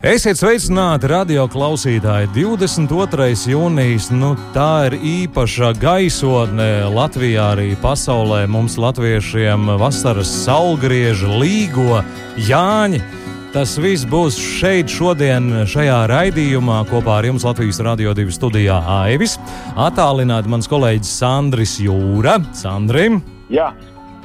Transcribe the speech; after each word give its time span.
Esiet 0.00 0.38
sveicināti, 0.40 1.10
radio 1.12 1.42
klausītāji. 1.44 2.30
22. 2.32 3.26
jūnijas, 3.52 4.06
nu 4.16 4.30
tā 4.54 4.86
ir 4.88 4.94
īpaša 4.96 5.74
gaisotne 5.76 6.86
Latvijā, 6.88 7.50
arī 7.52 7.74
pasaulē. 7.82 8.46
Mums, 8.48 8.78
latviešiem, 8.80 9.68
vasaras 9.76 10.32
saulgrieži, 10.46 11.28
līgo, 11.42 12.00
jāņi. 12.48 13.02
Tas 13.52 13.76
viss 13.76 14.08
būs 14.08 14.40
šeit, 14.40 14.88
šodien, 14.88 15.66
šajā 15.68 16.00
raidījumā, 16.08 16.80
kopā 16.88 17.18
ar 17.20 17.28
jums 17.28 17.44
Latvijas 17.44 17.84
Rādio 17.84 18.16
2 18.16 18.32
studijā 18.40 18.80
Aivis. 19.02 19.36
Attālināti 19.76 20.48
mans 20.48 20.72
kolēģis 20.72 21.12
Sandris 21.20 21.76
Jūra. 21.76 22.40
Sandrim! 22.56 23.20
Jā, 23.52 23.74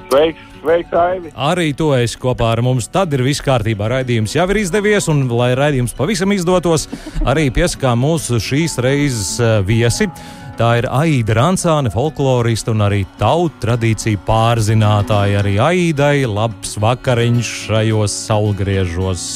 sveiks! 0.07 0.54
Sveiks, 0.65 0.93
Aivi! 0.97 1.29
Arī 1.37 1.67
tu 1.77 1.91
esi 1.93 2.17
kopā 2.17 2.47
ar 2.55 2.63
mums. 2.65 2.87
Tad 2.89 3.13
ir 3.13 3.21
viss 3.25 3.43
kārtībā. 3.45 3.85
Raidījums 3.91 4.33
jau 4.33 4.47
ir 4.49 4.63
izdevies, 4.63 5.05
un, 5.13 5.27
lai 5.29 5.51
raidījums 5.57 5.93
pavisam 5.93 6.33
izdotos, 6.33 6.87
arī 7.21 7.51
piesakām 7.53 8.01
mūsu 8.01 8.41
šīs 8.41 8.79
reizes 8.81 9.35
eh, 9.37 9.59
viesi. 9.67 10.09
Tā 10.55 10.71
ir 10.79 10.87
Aida 10.87 11.35
Rančāne, 11.35 11.91
folkloriste 11.91 12.71
un 12.71 12.81
arī 12.87 13.03
tautu 13.19 13.59
tradīciju 13.67 14.23
pārzinātāja. 14.25 15.43
Arī 15.43 15.57
Aidai 15.61 16.25
labs 16.25 16.79
vakariņš 16.81 17.55
šajos 17.67 18.19
saulgriežos. 18.25 19.29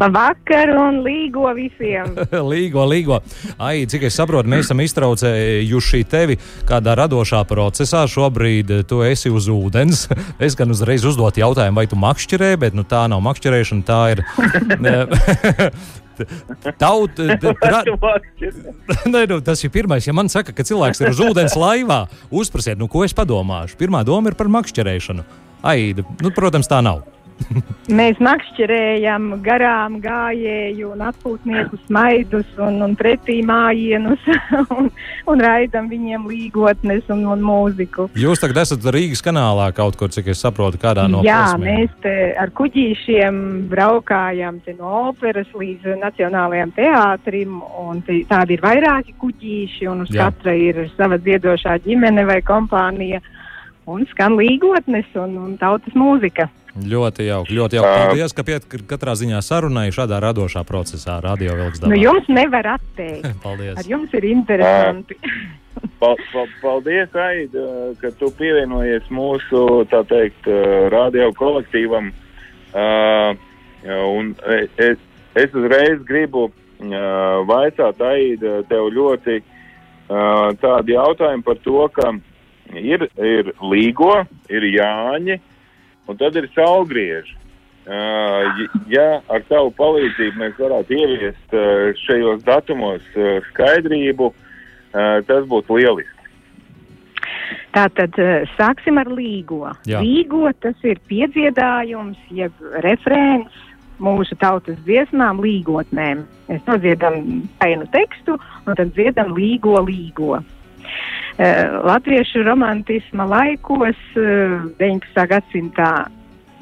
Labvakar 0.00 0.70
un 0.72 1.02
līgo 1.04 1.50
visiem! 1.56 2.14
līgo, 2.52 2.84
līgo. 2.88 3.18
Ai, 3.60 3.84
cik 3.90 4.06
es 4.08 4.16
saprotu, 4.16 4.48
mēs 4.48 4.64
esam 4.66 4.80
iztraucējuši 4.84 6.02
tevi 6.08 6.38
kādā 6.68 6.94
radošā 6.96 7.42
procesā. 7.48 8.06
Šobrīd 8.08 8.72
tu 8.88 9.02
esi 9.04 9.32
uz 9.32 9.50
ūdens. 9.52 10.06
Es 10.42 10.56
gan 10.58 10.72
uzreiz 10.72 11.04
uzdotu 11.06 11.42
jautājumu, 11.42 11.76
vai 11.78 11.84
tu 11.90 11.96
makšķerē, 12.00 12.54
bet 12.58 12.74
nu, 12.74 12.82
tā 12.88 13.04
nav 13.10 13.20
makšķerēšana, 13.22 13.84
tā 13.86 14.00
ir. 14.14 14.22
Tauta. 16.82 17.36
Nē, 19.12 19.22
nu, 19.30 19.38
tas 19.44 19.62
ir 19.62 19.72
pirmais. 19.74 20.06
Ja 20.08 20.16
man 20.16 20.32
saka, 20.32 20.54
ka 20.56 20.66
cilvēks 20.66 21.02
ir 21.02 21.12
uz 21.12 21.22
ūdens 21.24 21.56
laivā, 21.58 22.04
uzprasiet, 22.32 22.80
nu, 22.80 22.88
ko 22.90 23.04
es 23.06 23.14
padomāšu. 23.16 23.78
Pirmā 23.80 24.02
doma 24.08 24.32
ir 24.32 24.38
par 24.38 24.50
makšķerēšanu. 24.52 25.26
Aida, 25.62 26.04
nu, 26.22 26.32
protams, 26.34 26.70
tā 26.70 26.82
nav. 26.84 27.04
Mēs 27.98 28.20
makšķerējam 28.22 29.24
garām 29.44 29.98
gājēju 30.02 30.92
un 30.94 31.02
atpūtnieku 31.08 31.78
smaidus 31.86 32.46
un, 32.62 32.78
un 32.86 32.94
pretī 32.98 33.40
mājienus 33.46 34.22
un, 34.76 34.88
un 35.28 35.42
raidam 35.42 35.90
viņiem 35.90 36.28
līgotnes 36.30 37.10
un, 37.12 37.24
un 37.34 37.42
mūziku. 37.44 38.06
Jūs 38.18 38.42
tagad 38.42 38.62
esat 38.62 38.86
Rīgas 38.94 39.24
kanālā 39.24 39.68
kaut 39.76 39.98
kur, 40.00 40.12
cik 40.14 40.30
es 40.32 40.42
saprotu, 40.44 40.80
kādā 40.82 41.08
no 41.10 41.24
Jā, 41.26 41.42
posmiem. 41.52 41.82
mēs 41.82 41.98
te 42.04 42.14
ar 42.38 42.54
kuģīšiem 42.54 43.42
braukājam 43.72 44.62
te 44.64 44.76
no 44.78 45.08
operas 45.10 45.50
līdz 45.58 45.98
Nacionālajiem 46.02 46.72
teātrim 46.78 47.60
un 47.82 48.00
te, 48.06 48.22
tādi 48.30 48.56
ir 48.56 48.64
vairāki 48.64 49.16
kuģīši 49.20 49.90
un 49.90 50.06
uz 50.06 50.14
Jā. 50.14 50.30
katra 50.30 50.54
ir 50.56 50.84
sava 50.96 51.18
dziedošā 51.20 51.80
ģimene 51.84 52.24
vai 52.30 52.40
kompānija 52.46 53.22
un 53.90 54.06
skan 54.12 54.36
līgotnes 54.38 55.08
un, 55.18 55.36
un 55.42 55.54
tautas 55.60 55.94
mūzika. 55.98 56.48
Ļoti 56.72 57.26
jauki, 57.26 57.52
ļoti 57.52 57.76
jauki. 57.76 57.88
Paldies, 57.92 58.32
ka 58.32 58.44
piet 58.48 58.64
katrā 58.88 59.12
ziņā 59.18 59.42
sarunāju 59.44 59.92
šādā 59.92 60.22
radošā 60.24 60.62
procesā, 60.64 61.18
radio 61.20 61.52
vilks. 61.58 61.82
Nu, 61.84 61.98
jums 62.00 62.30
nevar 62.32 62.78
atteikt. 62.78 63.28
Paldies. 63.44 63.76
Ar 63.76 63.90
jums 63.90 64.14
ir 64.16 64.28
interesanti. 64.30 65.18
Pa, 66.00 66.14
pa, 66.32 66.46
paldies, 66.62 67.12
Aida, 67.14 67.66
ka 68.00 68.10
tu 68.18 68.30
pievienojies 68.38 69.06
mūsu, 69.12 69.62
tā 69.92 70.02
teikt, 70.08 70.48
uh, 70.48 70.88
radio 70.92 71.28
kolektīvam. 71.36 72.10
Uh, 72.72 73.36
un 73.84 74.32
es, 74.80 74.98
es 75.36 75.54
uzreiz 75.56 76.00
gribu 76.08 76.48
uh, 76.48 77.42
vaicāt, 77.48 78.00
Aida, 78.00 78.60
tev 78.70 78.88
ļoti 78.96 79.38
uh, 79.42 80.50
tādi 80.62 80.96
jautājumi 80.96 81.46
par 81.46 81.60
to, 81.64 81.86
ka 81.94 82.12
ir, 82.80 83.06
ir 83.20 83.52
līgo, 83.60 84.14
ir 84.52 84.68
jāņi, 84.72 85.40
un 86.08 86.18
tad 86.20 86.36
ir 86.38 86.48
saulgrieži. 86.56 87.38
Uh, 87.82 88.60
ja 88.86 89.18
ar 89.26 89.42
tavu 89.48 89.72
palīdzību 89.74 90.38
mēs 90.38 90.54
varētu 90.54 90.94
ieviest 90.94 91.54
uh, 91.58 91.88
šajos 92.04 92.44
datumos 92.46 93.02
uh, 93.18 93.42
skaidrību, 93.50 94.30
tas 94.92 95.46
būtu 95.48 95.78
lieliski. 95.78 96.26
Tātad 97.72 98.18
sāksim 98.58 98.98
ar 99.00 99.08
līgo. 99.08 99.70
Jā. 99.88 100.02
Līgo 100.04 100.50
tas 100.60 100.76
ir 100.84 101.00
piedziedājums, 101.08 102.20
jeb 102.28 102.52
refrēns 102.84 103.56
mūsu 104.04 104.36
tautas 104.40 104.76
dziesmām, 104.86 105.40
līgotnēm. 105.40 106.26
Mēs 106.50 106.66
nodziedam 106.68 107.42
painu 107.60 107.88
tekstu 107.94 108.36
un 108.36 108.76
tad 108.76 108.92
dziedam 108.96 109.32
līgo, 109.36 109.78
līgo. 109.86 110.42
Uh, 111.32 111.80
Latviešu 111.84 112.42
romantisma 112.44 113.24
laikos, 113.24 113.96
uh, 114.16 114.68
19. 114.78 115.26
gadsimtā, 115.26 116.06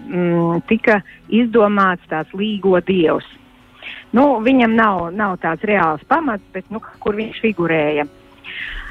mm, 0.07 0.63
tika 0.69 1.01
izdomāts 1.29 2.07
tāds 2.09 2.31
līgo 2.33 2.79
dievs. 2.81 3.27
Nu, 4.13 4.39
viņam 4.43 4.75
nav, 4.75 5.11
nav 5.15 5.39
tāds 5.43 5.63
reāls 5.67 6.03
pamats, 6.07 6.45
bet 6.53 6.65
nu, 6.71 6.81
kur 7.01 7.15
viņš 7.15 7.41
figurēja. 7.43 8.07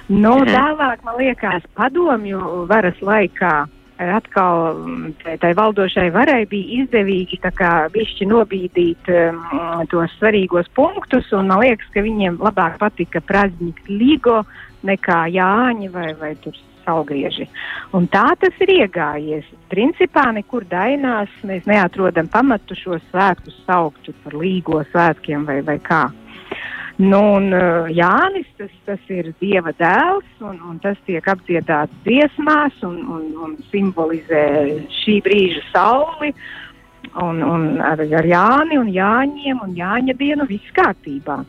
Nu, 0.10 0.40
Mhm. 0.40 0.48
tālāk, 0.48 1.04
man 1.04 1.16
liekas, 1.18 1.64
padomju 1.76 2.66
varas 2.68 3.00
laikā 3.02 3.68
eh, 3.68 3.79
atkal 4.00 4.78
mm, 4.78 5.14
tai, 5.42 5.52
valdošai 5.58 6.08
varai 6.16 6.46
bija 6.50 6.84
izdevīgi 6.84 7.40
bišķi 7.94 8.28
nobīdīt 8.30 9.12
um, 9.12 9.44
tos 9.92 10.16
svarīgos 10.20 10.72
punktus, 10.76 11.32
un 11.36 11.52
man 11.52 11.60
liekas, 11.60 11.90
ka 11.94 12.02
viņiem 12.06 12.40
labāk 12.40 12.80
patika 12.80 13.20
prazņik 13.20 13.84
līgo 13.90 14.44
nekā 14.88 15.28
jāņi 15.36 15.92
vai, 15.92 16.14
vai 16.16 16.36
tur 16.40 16.56
salgrieži. 16.86 17.50
Un 17.94 18.08
tā 18.08 18.32
tas 18.40 18.56
ir 18.64 18.72
iegājies. 18.80 19.46
Principā 19.70 20.30
nekur 20.34 20.66
dainās 20.70 21.30
mēs 21.44 21.68
neatrodam 21.70 22.30
pamatu 22.32 22.78
šo 22.78 22.98
svētkus 23.10 23.60
saukt 23.68 24.10
par 24.24 24.38
līgo 24.40 24.82
svētkiem 24.94 25.46
vai, 25.46 25.60
vai 25.66 25.78
kā. 25.84 26.08
Nu, 27.00 27.20
un, 27.34 27.54
uh, 27.56 27.88
Jānis, 27.96 28.48
tas, 28.58 28.72
tas 28.84 29.04
ir 29.08 29.30
Dieva 29.40 29.72
dēls, 29.80 30.28
un, 30.44 30.58
un 30.68 30.82
tas 30.84 30.98
tiek 31.08 31.24
apdziedāts 31.32 31.96
dziesmās 32.04 32.76
un, 32.84 32.98
un, 33.16 33.30
un 33.40 33.54
simbolizē 33.72 34.42
šī 34.98 35.16
brīža 35.24 35.64
sauli. 35.70 36.34
Un, 37.24 37.40
un 37.40 37.64
ar, 37.80 38.04
ar 38.04 38.28
Jāni 38.28 38.82
un 38.82 38.92
Jāņiem 38.92 39.64
un 39.64 39.78
Jāņa 39.80 40.18
dienu 40.20 40.50
viss 40.50 40.76
kārtībā. 40.76 41.40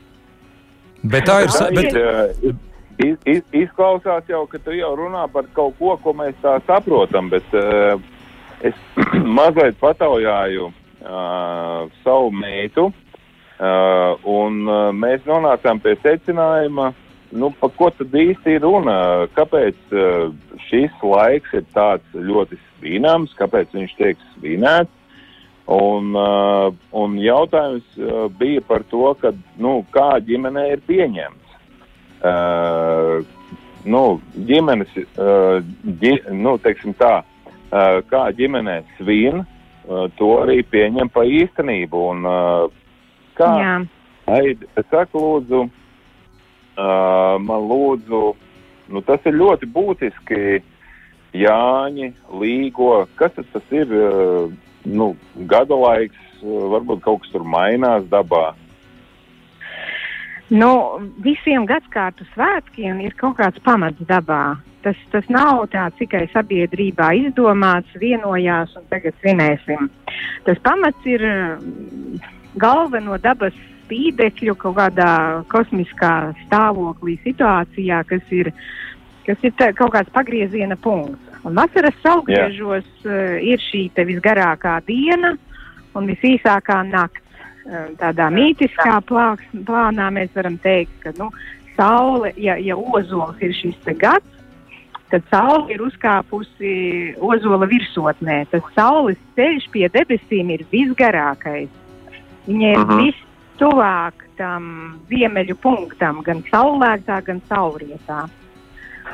Bet 1.10 1.26
tā 1.26 1.40
ir. 1.42 1.52
Bet, 1.74 1.98
Bet, 1.98 2.62
iz, 3.02 3.18
iz, 3.26 3.42
izklausās 3.64 4.30
jau, 4.30 4.44
ka 4.46 4.62
tu 4.62 4.78
jau 4.78 4.94
runā 5.02 5.26
par 5.34 5.50
kaut 5.58 5.74
ko, 5.82 5.98
ko 5.98 6.14
mēs 6.14 6.38
tā 6.46 6.60
saprotam, 6.70 7.26
bet 7.34 7.58
uh, 7.58 7.98
es 8.62 8.78
mazliet 9.40 9.82
pataujāju 9.82 10.70
uh, 10.70 11.90
savu 12.06 12.30
meitu, 12.38 12.92
uh, 12.92 13.09
un 13.60 14.62
uh, 14.68 14.88
mēs 14.96 15.26
nonācām 15.28 15.82
pie 15.84 15.96
secinājuma, 16.00 16.90
nu, 17.36 17.50
par 17.60 17.74
ko 17.76 17.90
tad 17.92 18.14
īsti 18.16 18.56
ir 18.56 18.64
runa, 18.64 19.26
kāpēc 19.36 19.92
uh, 19.92 20.30
šis 20.68 20.94
laiks 21.04 21.52
ir 21.58 21.66
tāds 21.74 22.16
ļoti 22.16 22.56
svināms, 22.78 23.36
kāpēc 23.38 23.76
viņš 23.76 23.92
tiek 23.98 24.24
svinēts. 24.34 24.96
Un, 25.70 26.16
uh, 26.18 26.72
un 26.98 27.12
jautājums 27.22 27.86
uh, 28.00 28.24
bija 28.40 28.64
par 28.66 28.82
to, 28.90 29.12
ka, 29.20 29.30
nu, 29.60 29.84
kā 29.94 30.16
ģimenē 30.26 30.64
ir 30.72 30.82
pieņemts. 30.88 31.60
Uh, 32.26 33.20
nu, 33.86 34.02
ģimenes, 34.48 34.96
uh, 35.14 35.60
ģi, 36.00 36.16
nu, 36.34 36.56
teiksim 36.64 36.96
tā, 36.98 37.20
uh, 37.22 38.00
kā 38.10 38.24
ģimenē 38.34 38.80
svin, 38.96 39.44
uh, 39.44 40.08
to 40.18 40.32
arī 40.40 40.64
pieņem 40.66 41.12
pa 41.14 41.22
īstenību. 41.28 42.02
Un, 42.16 42.26
uh, 42.26 42.79
kā, 43.40 43.50
Jā. 43.60 43.74
Aid, 44.30 44.62
saka, 44.90 45.18
lūdzu, 45.18 45.64
uh, 45.66 47.36
man 47.42 47.68
lūdzu, 47.70 48.22
nu, 48.92 49.02
tas 49.06 49.24
ir 49.26 49.38
ļoti 49.40 49.70
būtiski. 49.74 50.60
Jāņi, 51.30 52.08
līgo, 52.42 53.04
kas 53.18 53.36
tas 53.38 53.74
ir? 53.74 53.90
Uh, 53.94 54.50
nu, 54.84 55.12
gada 55.50 55.76
laiks, 55.78 56.18
uh, 56.42 56.66
varbūt 56.72 57.04
kaut 57.04 57.22
kas 57.22 57.34
tur 57.34 57.46
mainās 57.46 58.08
dabā. 58.10 58.50
Nu, 60.50 60.98
visiem 61.22 61.66
gadsimtu 61.70 62.26
svētkiem 62.32 62.98
ir 63.04 63.14
kaut 63.18 63.38
kāds 63.38 63.62
pamats 63.62 64.02
dabā. 64.08 64.58
Tas, 64.82 64.98
tas 65.12 65.26
nav 65.30 65.66
tāds 65.70 65.98
tikai 66.00 66.24
sabiedrībā 66.32 67.12
izdomāts, 67.20 67.92
vienojās 68.00 68.72
un 68.80 68.86
tagad 68.90 69.14
svinēsim. 69.20 69.90
Tas 70.48 70.58
pamats 70.64 71.06
ir 71.06 71.22
galveno 72.58 73.18
dabas 73.22 73.54
spīdekļu 73.84 74.54
kaut 74.58 74.76
kādā 74.78 75.12
kosmiskā 75.50 76.32
stāvoklī, 76.44 77.18
situācijā, 77.24 78.02
kas 78.06 78.34
ir, 78.34 78.52
kas 79.26 79.46
ir 79.46 79.54
tā, 79.58 79.72
kaut 79.76 79.94
kāds 79.96 80.12
pagrieziena 80.14 80.78
punkts. 80.78 81.26
Un 81.44 81.56
vasaras 81.56 81.96
saulgriežos 82.04 82.86
uh, 83.06 83.38
ir 83.40 83.62
šī 83.70 83.88
visgarākā 83.96 84.78
diena 84.86 85.34
un 85.96 86.10
visīsākā 86.10 86.82
nakts. 86.90 87.26
Uh, 87.60 87.90
tādā 88.00 88.30
mītiskā 88.32 88.98
plāks, 89.06 89.46
plānā 89.66 90.08
mēs 90.14 90.30
varam 90.34 90.56
teikt, 90.62 90.94
ka 91.02 91.12
nu, 91.18 91.28
saule, 91.76 92.32
ja, 92.40 92.56
ja 92.56 92.76
ozols 92.76 93.40
ir 93.44 93.52
šis 93.56 93.90
gads, 94.00 94.38
tad 95.10 95.26
saule 95.30 95.74
ir 95.74 95.82
uzkāpusi 95.84 96.72
ozola 97.18 97.68
virsotnē. 97.70 98.44
Tas 98.52 98.66
saules 98.76 99.18
ceļš 99.36 99.68
pie 99.74 99.88
debesīm 99.92 100.52
ir 100.54 100.66
visgarākais. 100.72 101.70
Viņa 102.46 102.72
ir 102.72 102.78
uh 102.78 102.88
-huh. 102.88 103.00
vistuvāk 103.04 104.12
tam 104.36 105.00
ziemeļu 105.08 105.56
punktam, 105.60 106.22
gan 106.22 106.42
saulēktā, 106.52 107.22
gan 107.24 107.40
saulrietā. 107.48 108.28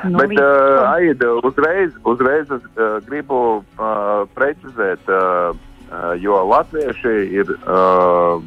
Nu, 0.04 0.18
Bet, 0.18 0.38
uh, 0.38 0.90
Aida, 0.92 1.32
uzreiz, 1.42 1.92
uzreiz 2.04 2.50
es 2.50 2.62
uh, 2.76 2.98
gribu 3.06 3.64
uh, 3.78 4.28
precizēt, 4.34 5.00
uh, 5.08 5.56
uh, 5.56 6.12
jo 6.20 6.36
latvieši 6.44 7.14
ir 7.40 7.52
uh, 7.64 8.42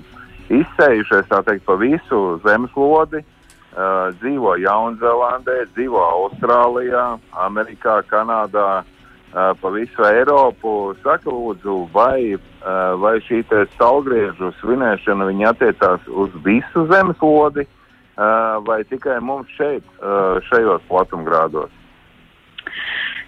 izsējušies 0.50 1.30
teikt, 1.46 1.66
pa 1.66 1.78
visu 1.80 2.40
zemeslodi. 2.46 3.24
Uh, 3.70 4.10
dzīvo 4.20 4.56
Jaunzēlandē, 4.58 5.60
dzīvo 5.76 6.02
Austrālijā, 6.02 7.20
Amerikā, 7.38 8.00
Kanādā, 8.10 8.82
uh, 8.82 9.52
pa 9.62 9.72
visu 9.74 10.06
Eiropu. 10.10 10.96
Saka, 11.04 11.30
lūdzu, 11.30 11.84
vai, 11.94 12.36
vai 13.00 13.18
šī 13.24 13.44
saulgriežu 13.78 14.52
svinēšana 14.60 15.30
attiecās 15.50 16.08
uz 16.08 16.30
visu 16.44 16.86
zemeslodi 16.92 17.64
uh, 17.64 18.60
vai 18.68 18.84
tikai 18.84 19.20
mums 19.24 19.48
šeit, 19.56 19.84
uh, 20.02 20.42
šajos 20.50 20.82
platumgrādos? 20.90 21.72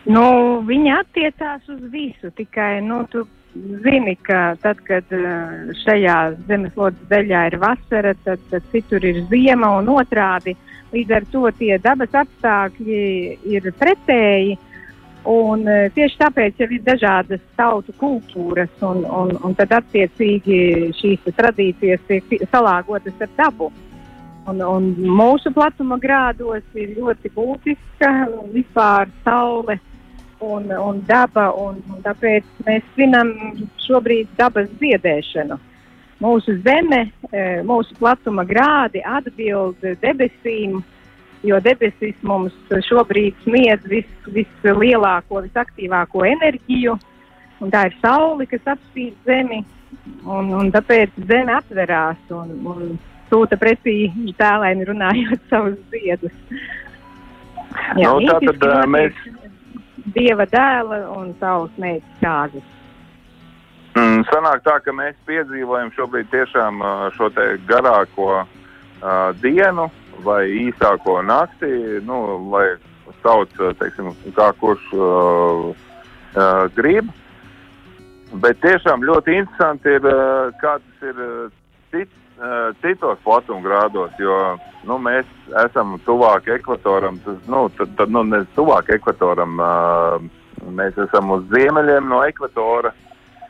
Nu, 0.09 0.25
viņi 0.65 0.95
attiecās 0.97 1.69
uz 1.69 1.81
visu, 1.93 2.31
tikai 2.35 2.81
nu, 2.81 3.03
tu 3.11 3.27
zini, 3.53 4.15
ka 4.15 4.55
tad, 4.61 4.79
kad 4.87 5.13
eh, 5.13 5.71
šajā 5.83 6.17
zemeslodes 6.47 7.09
daļā 7.11 7.45
ir 7.51 7.57
vasara, 7.61 8.13
tad, 8.25 8.41
tad 8.49 8.65
citur 8.71 9.05
ir 9.05 9.23
ziema 9.29 9.73
un 9.77 9.91
otrādi. 9.91 10.55
Līdz 10.91 11.15
ar 11.15 11.27
to 11.31 11.45
tie 11.59 11.77
dabas 11.79 12.15
apstākļi 12.23 13.03
ir 13.53 13.69
pretēji. 13.79 14.57
Un, 15.29 15.67
uh, 15.69 15.85
tieši 15.93 16.17
tāpēc 16.17 16.63
jau 16.63 16.67
ir 16.73 16.81
dažādas 16.85 17.43
tautu 17.59 17.93
kultūras, 17.99 18.71
un, 18.81 19.03
un, 19.05 19.35
un 19.45 19.53
tad 19.59 19.75
attiecīgi 19.77 20.89
šīs 20.97 21.29
tradīcijas 21.37 22.01
tiek 22.09 22.47
salāgotas 22.49 23.21
ar 23.21 23.29
dabu. 23.37 23.69
Un, 24.49 24.57
un 24.65 24.87
mūsu 24.97 25.51
platuma 25.53 25.99
grādos 26.01 26.63
ir 26.73 26.95
ļoti 26.97 27.29
būtiska 27.35 28.09
vispār 28.49 29.11
saule 29.21 29.77
un, 30.41 30.71
un 30.71 31.01
daba, 31.05 31.51
un, 31.53 31.77
un 31.93 32.01
tāpēc 32.01 32.47
mēs 32.65 32.85
svinam 32.95 33.29
šobrīd 33.85 34.31
dabas 34.39 34.69
dziedēšanu. 34.79 35.59
Mūsu 36.21 36.57
zeme, 36.65 37.03
e, 37.29 37.43
mūsu 37.65 37.95
platuma 37.97 38.45
grādi 38.45 39.01
atbild 39.05 39.77
debesīm, 40.01 40.81
jo 41.47 41.59
debesis 41.63 42.17
mums 42.25 42.55
šobrīd 42.87 43.37
sniedz 43.45 43.85
vis, 43.89 44.09
vislielāko, 44.29 45.41
visaktīvāko 45.47 46.25
enerģiju, 46.29 46.97
un 47.61 47.73
tā 47.73 47.87
ir 47.89 47.97
saule, 48.01 48.47
kas 48.49 48.73
apspīd 48.75 49.15
zemi, 49.27 49.61
un, 50.25 50.51
un 50.57 50.71
tāpēc 50.73 51.17
zeme 51.29 51.55
atverās 51.57 52.33
un, 52.35 52.53
un 52.73 52.99
sūta 53.31 53.57
pretī 53.61 54.11
tēlēni 54.37 54.87
runājot 54.89 55.45
savus 55.51 55.79
ziedus. 55.93 56.35
Jā, 57.95 58.11
nu, 58.11 58.27
tā 58.27 58.37
tad 58.43 58.67
uh, 58.67 58.83
mēs 58.91 59.15
dieva 60.15 60.45
dēla 60.51 61.05
un 61.15 61.31
savas 61.39 61.73
meitas 61.79 62.21
kāzas. 62.21 62.67
Mm, 63.91 64.23
sanāk 64.29 64.61
tā, 64.63 64.77
ka 64.83 64.93
mēs 64.95 65.17
piedzīvojam 65.27 65.89
šobrīd 65.95 66.29
tiešām 66.31 66.79
šo 67.17 67.27
te 67.35 67.47
garāko 67.67 68.29
uh, 68.39 68.45
dienu 69.43 69.89
vai 70.25 70.45
īsāko 70.67 71.19
nakti, 71.25 71.71
nu, 72.07 72.17
lai 72.51 72.67
sauc, 73.21 73.53
teiksim, 73.79 74.11
kā 74.35 74.51
kurš 74.59 74.83
uh, 74.95 75.71
uh, 75.71 76.65
grib. 76.75 77.09
Bet 78.43 78.61
tiešām 78.63 79.03
ļoti 79.03 79.35
interesanti 79.41 79.97
ir, 79.97 80.07
uh, 80.07 80.51
kā 80.61 80.77
tas 80.79 81.07
ir 81.09 81.23
cits 81.91 82.21
uh, 82.41 82.71
citos 82.81 83.19
platumgrādos, 83.25 84.13
jo 84.19 84.37
nu, 84.87 84.97
mēs 84.97 85.27
esam 85.65 85.97
tuvāk 86.07 86.47
ekvatoram. 86.57 87.19
Tas, 87.25 87.37
nu, 87.51 87.67
tad, 87.77 87.93
tad 87.99 88.13
nu, 88.13 88.23
ne 88.27 88.43
tuvāk 88.55 88.89
ekvatoram, 88.97 89.59
uh, 89.61 90.71
mēs 90.71 90.97
esam 91.07 91.33
uz 91.35 91.45
ziemeļiem 91.53 92.09
no 92.09 92.23
ekvatora. 92.27 92.93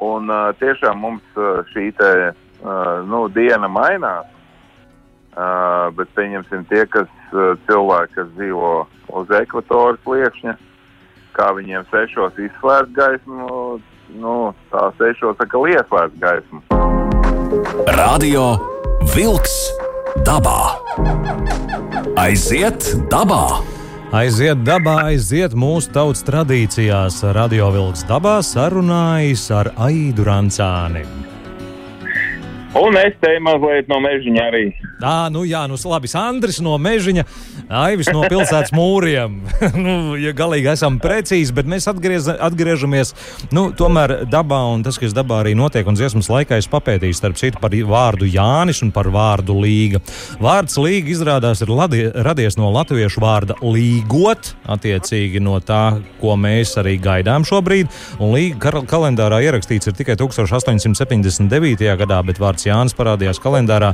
Un 0.01 0.31
uh, 0.33 0.49
tiešām 0.57 0.97
mums 0.97 1.37
uh, 1.37 1.61
šī 1.71 1.91
te, 1.97 2.11
uh, 2.31 2.93
nu, 3.07 3.27
diena 3.33 3.69
mainās. 3.69 4.29
Uh, 5.31 5.87
bet 5.95 6.09
pieņemsim 6.17 6.65
tie, 6.67 6.83
kas 6.91 7.07
uh, 7.31 7.53
cilvēki, 7.63 8.17
kas 8.17 8.31
dzīvo 8.35 8.71
uz 9.15 9.31
ekvatora 9.37 9.95
sliekšņa, 10.03 10.57
kā 11.37 11.47
viņiem 11.55 11.87
sešos 11.87 12.35
izslēgt 12.35 12.91
gaismu, 12.97 13.79
nu, 14.19 14.35
tā 14.73 14.89
sešos 14.99 15.39
saka 15.39 15.63
lieslēgt 15.63 16.19
gaismu. 16.19 16.59
Radio 17.95 18.45
Vilks 19.15 19.55
dabā. 20.27 20.75
Aiziet 22.19 22.91
dabā! 23.07 23.61
Aiziet 24.11 24.65
dabā, 24.67 24.97
aiziet 25.13 25.53
mūsu 25.55 25.93
tautas 25.95 26.25
tradīcijās. 26.27 27.21
Radio 27.31 27.69
Vilks 27.71 28.03
dabā 28.09 28.41
sarunājas 28.43 29.45
ar 29.55 29.71
Aidu 29.79 30.25
Rancāni. 30.27 31.05
Un 32.75 32.99
es 32.99 33.15
te 33.23 33.31
mazliet 33.39 33.87
no 33.87 34.01
mežiņa 34.03 34.43
arī. 34.51 34.65
Tā, 35.01 35.31
nu 35.33 35.41
jā, 35.47 35.63
nu 35.69 35.79
labi. 35.89 36.09
Andris 36.17 36.59
no 36.61 36.75
mežiņa, 36.77 37.23
Aivis 37.71 38.09
no 38.13 38.21
pilsētas 38.29 38.73
mūriem. 38.75 39.39
nu, 39.83 39.93
ja 40.19 40.33
galīgi 40.37 40.69
esam 40.73 40.99
precīzi, 41.01 41.53
bet 41.55 41.69
mēs 41.69 41.87
atgriez, 41.89 42.27
atgriežamies 42.29 43.13
nu, 43.55 43.69
tomēr 43.77 44.27
dabā, 44.29 44.59
un 44.75 44.83
tas, 44.85 44.99
kas 45.01 45.15
dabā 45.17 45.41
arī 45.41 45.55
notiek, 45.57 45.87
un 45.87 45.97
dziesmas 45.97 46.29
laikā 46.31 46.59
es 46.61 46.69
papētīju 46.71 47.17
starp 47.17 47.39
citu 47.39 47.61
par 47.63 47.73
vārdu 47.73 48.27
Jānis 48.29 48.83
un 48.85 48.91
par 48.93 49.09
vārdu 49.13 49.55
līga. 49.57 50.03
Vārds 50.43 50.77
līga 50.77 51.13
izrādās 51.15 51.63
ir 51.65 51.71
ladie, 51.73 52.03
radies 52.27 52.59
no 52.59 52.69
latviešu 52.75 53.23
vārda 53.23 53.57
līgot, 53.63 54.53
attiecīgi 54.69 55.41
no 55.41 55.57
tā, 55.65 56.01
ko 56.21 56.35
mēs 56.37 56.75
arī 56.81 56.97
gaidām 57.01 57.47
šobrīd. 57.47 57.89
Un 58.21 58.35
līga 58.35 58.83
kalendārā 58.89 59.41
ierakstīts 59.47 59.89
ir 59.89 59.97
tikai 59.97 60.17
1879. 60.19 61.89
gadā, 62.03 62.21
bet 62.27 62.41
vārds 62.41 62.67
Jānis 62.67 62.97
parādījās 62.97 63.41
kalendārā 63.41 63.93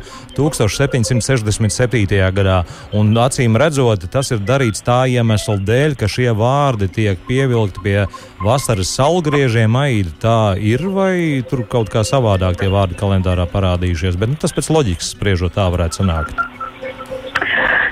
1767. 1.05 2.17
gadā. 2.33 2.61
Un 2.97 3.13
acīm 3.21 3.57
redzot, 3.59 4.07
tas 4.11 4.31
ir 4.31 4.41
darīts 4.47 4.83
tā 4.85 5.03
iemesla 5.11 5.57
dēļ, 5.67 5.97
ka 5.99 6.09
šie 6.09 6.31
vārdi 6.37 6.89
tiek 6.99 7.21
pievilkti 7.27 7.83
pie 7.83 7.97
vasaras 8.43 8.95
saulgriežiem. 8.97 9.77
Aida, 9.77 10.13
tā 10.21 10.39
ir 10.57 10.87
vai 10.93 11.43
tur 11.49 11.65
kaut 11.69 11.91
kā 11.93 12.05
savādāk 12.07 12.59
tie 12.61 12.71
vārdi 12.73 12.97
kalendārā 12.99 13.47
parādījušies? 13.51 14.17
Bet 14.17 14.33
nu, 14.33 14.39
tas 14.41 14.55
pēc 14.55 14.71
loģikas 14.73 15.13
spriežot 15.15 15.57
tā 15.57 15.67
varētu 15.73 16.01
sanākt. 16.01 16.39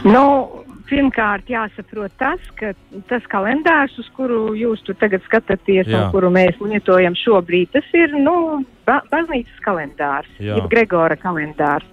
Nu, 0.05 0.25
pirmkārt, 0.89 1.49
jāsaprot 1.49 2.13
tas, 2.19 2.41
ka 2.59 2.73
tas 3.09 3.25
kalendārs, 3.31 3.95
uz 4.01 4.07
kuru 4.17 4.53
jūs 4.57 4.83
tagad 4.99 5.23
skatāties 5.25 5.89
Jā. 5.89 6.05
un 6.05 6.13
kuru 6.13 6.31
mēs 6.33 6.59
lietojam 6.61 7.17
šobrīd, 7.17 7.71
tas 7.73 7.87
ir 7.97 8.13
nu, 8.19 8.63
ba 8.87 8.99
baznīcas 9.11 9.61
kalendārs, 9.65 10.29
jeb 10.39 10.69
Gregora 10.71 11.17
kalendārs. 11.19 11.87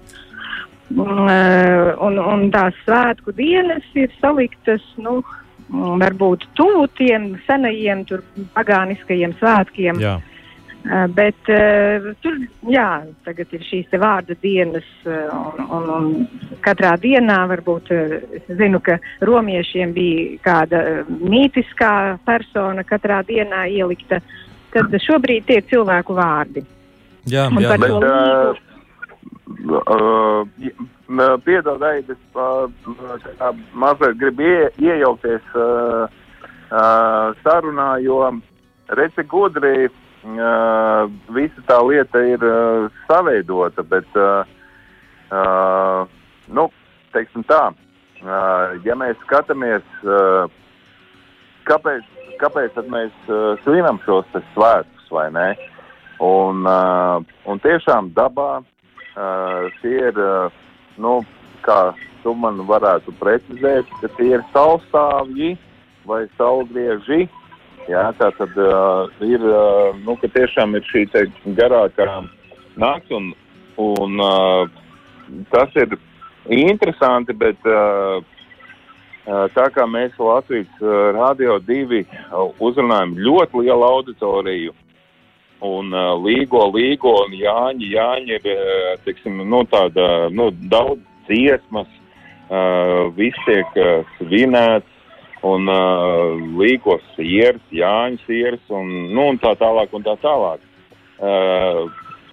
Eh, 0.93 1.95
un, 2.05 2.19
un 2.19 2.51
tās 2.53 2.77
svētku 2.85 3.33
dienas 3.37 3.87
ir 3.97 4.13
saliktas, 4.21 4.85
nu, 5.01 5.21
varbūt 5.73 6.45
tuvu 6.59 6.85
tiem 6.99 7.33
senajiem, 7.47 8.05
tur 8.09 8.25
pagāniskajiem 8.57 9.33
svētkiem. 9.41 10.03
Jā. 10.03 10.19
Uh, 10.83 11.05
bet 11.15 11.47
uh, 11.47 12.09
tur, 12.25 12.41
jā, 12.67 13.05
tagad 13.23 13.53
ir 13.55 13.63
šīs 13.63 13.93
vārda 14.03 14.35
dienas, 14.43 14.89
un, 15.07 15.61
un, 15.63 15.85
un 15.95 16.57
katrā 16.65 16.97
dienā 16.99 17.37
varbūt 17.53 17.93
es 17.95 18.51
zinu, 18.59 18.81
ka 18.83 18.97
romiešiem 19.23 19.93
bija 19.95 20.41
kāda 20.43 20.81
mītiskā 21.07 22.19
persona 22.27 22.83
katrā 22.83 23.21
dienā 23.29 23.69
ielikta. 23.71 24.19
Tad 24.75 24.99
šobrīd 25.07 25.47
tie 25.47 25.61
ir 25.63 25.71
cilvēku 25.71 26.19
vārdi. 26.19 26.67
Jā, 27.31 27.47
jā. 27.63 27.79
Bet, 27.79 27.87
uh, 28.03 28.72
Uh, 29.63 30.43
Piedod, 31.45 31.83
Aidis, 31.83 32.19
uh, 32.35 32.67
mazliet 33.79 34.19
gribu 34.19 34.43
ie, 34.43 34.71
iejaukties. 34.83 35.45
Uh, 35.55 36.09
uh, 36.73 37.31
sarunā, 37.45 38.01
jo 38.03 38.19
reci 38.99 39.23
gudri 39.29 39.87
uh, 39.87 41.05
visa 41.37 41.65
tā 41.69 41.79
lieta 41.87 42.25
ir 42.27 42.43
uh, 42.43 42.89
saveidota, 43.07 43.85
bet, 43.87 44.09
uh, 44.19 44.43
uh, 45.31 46.09
nu, 46.49 46.67
teiksim 47.15 47.47
tā, 47.47 47.63
uh, 47.71 48.75
ja 48.87 48.99
mēs 48.99 49.21
skatāmies, 49.29 49.87
uh, 50.03 50.49
kāpēc, 51.71 52.09
kāpēc 52.43 52.75
tad 52.75 52.91
mēs 52.91 53.15
uh, 53.31 53.55
svinam 53.63 54.03
šos 54.09 54.27
svētkus, 54.57 55.07
vai 55.13 55.29
ne? 55.31 55.49
Un, 56.23 56.67
uh, 56.67 57.23
un 57.51 57.63
tiešām 57.63 58.13
dabā 58.17 58.63
uh, 59.17 59.69
tie 59.83 59.99
ir, 60.09 60.19
uh, 60.19 60.53
nu, 61.01 61.21
kā 61.67 61.93
tu 62.23 62.35
man 62.39 62.63
varētu 62.69 63.15
precizēt, 63.21 63.89
ka 64.01 64.11
tie 64.17 64.33
ir 64.37 64.45
saulstāvji 64.55 65.55
vai 66.09 66.25
saulgrieži. 66.39 67.27
Jā, 67.91 68.11
tā 68.19 68.31
tad 68.39 68.55
uh, 68.63 69.11
ir, 69.27 69.43
uh, 69.43 69.91
nu, 70.07 70.15
ka 70.21 70.31
tiešām 70.31 70.77
ir 70.79 70.87
šī 70.87 71.07
te 71.11 71.27
garākā 71.59 72.07
nakts 72.79 73.11
un, 73.15 73.33
un 73.83 74.23
uh, 74.23 74.69
tas 75.51 75.75
ir 75.75 75.97
interesanti, 76.47 77.35
bet 77.35 77.59
uh, 77.67 78.23
tā 79.27 79.67
kā 79.75 79.87
mēs 79.91 80.15
Latvijas 80.19 80.87
Radio 81.17 81.59
2 81.67 82.03
uh, 82.03 82.55
uzrunājam 82.63 83.17
ļoti 83.19 83.65
lielu 83.65 83.89
auditoriju, 83.89 84.77
un 85.63 85.93
uh, 85.95 86.13
Līgo, 86.19 86.67
Līgo 86.75 87.15
un 87.25 87.35
Jāņa, 87.39 87.89
Jāņa 87.95 88.39
uh, 88.43 88.87
teiksim, 89.07 89.43
nu, 89.49 89.63
tāda, 89.71 90.29
nu, 90.35 90.51
daudz 90.73 91.03
dziesmas, 91.29 91.91
uh, 92.51 93.09
viss 93.17 93.39
tiek 93.47 93.79
uh, 93.79 94.03
svinēts, 94.19 94.89
un 95.47 95.71
uh, 95.71 96.43
Līgos 96.59 97.05
sieras, 97.17 97.63
Jāņa 97.75 98.19
sieras, 98.27 98.65
un, 98.75 98.91
nu, 99.15 99.29
un 99.33 99.39
tā 99.43 99.55
tālāk 99.61 99.95
un 99.95 100.07
tā 100.07 100.17
tālāk. 100.23 100.65
Uh, 101.23 101.87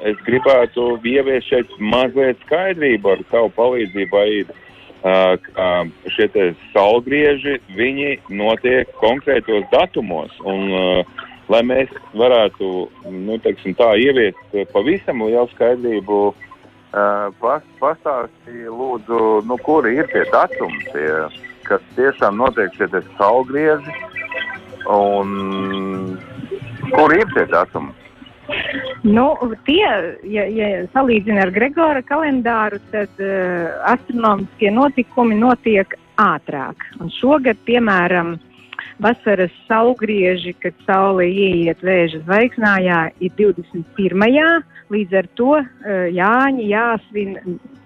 es 0.09 0.17
gribētu 0.25 0.95
ieviest 1.05 1.51
šeit 1.51 1.77
mazliet 1.77 2.41
skaidrību 2.48 3.13
ar 3.13 3.24
savu 3.29 3.53
palīdzību, 3.57 4.24
Aida. 4.25 4.57
Uh, 5.00 5.88
šie 6.12 6.25
te 6.33 6.50
saulgrieži, 6.74 7.53
viņi 7.77 8.17
notiek 8.36 8.89
konkrētos 9.00 9.63
datumos, 9.71 10.33
un 10.43 10.65
uh, 10.75 11.19
lai 11.50 11.62
mēs 11.65 11.91
varētu, 12.18 12.70
nu, 13.10 13.38
teiksim 13.44 13.75
tā, 13.79 13.94
ieviest 14.00 14.58
pavisam 14.74 15.24
lielu 15.25 15.50
skaidrību, 15.53 16.20
uh, 16.32 17.29
pas, 17.41 17.65
pastāstīja 17.82 18.74
lūdzu, 18.74 19.22
nu, 19.50 19.58
kuri 19.65 19.98
ir 20.00 20.10
tie 20.13 20.25
datumi, 20.34 20.84
tie, 20.94 21.08
kas 21.68 21.86
tiešām 21.98 22.38
notiek 22.41 22.74
šie 22.77 22.89
saulgrieži, 23.18 23.96
un 24.89 26.20
kuri 26.94 27.24
ir 27.24 27.34
tie 27.38 27.48
datumi? 27.51 27.96
Nu, 29.06 29.32
tie, 29.68 29.89
ja, 30.25 30.44
ja 30.50 30.70
salīdzina 30.94 31.46
ar 31.46 31.51
Gregora 31.53 32.01
kalendāru, 32.06 32.79
tad 32.94 33.22
uh, 33.22 33.70
astronomiskie 33.91 34.72
notikumi 34.74 35.38
notiek 35.38 35.94
ātrāk. 36.20 36.84
Un 37.00 37.13
šogad, 37.13 37.62
piemēram, 37.70 38.36
vasaras 39.00 39.51
saulgrieži, 39.68 40.53
kad 40.62 40.75
saule 40.86 41.27
ieiet 41.29 41.82
vēža 41.86 42.24
zvaigznājā, 42.25 43.00
ir 43.24 43.34
21. 43.39 44.63
Līdz 44.89 45.18
ar 45.20 45.27
to 45.38 45.56
uh, 45.60 45.65
Jāņi 46.13 46.70
jāsvin 46.72 47.36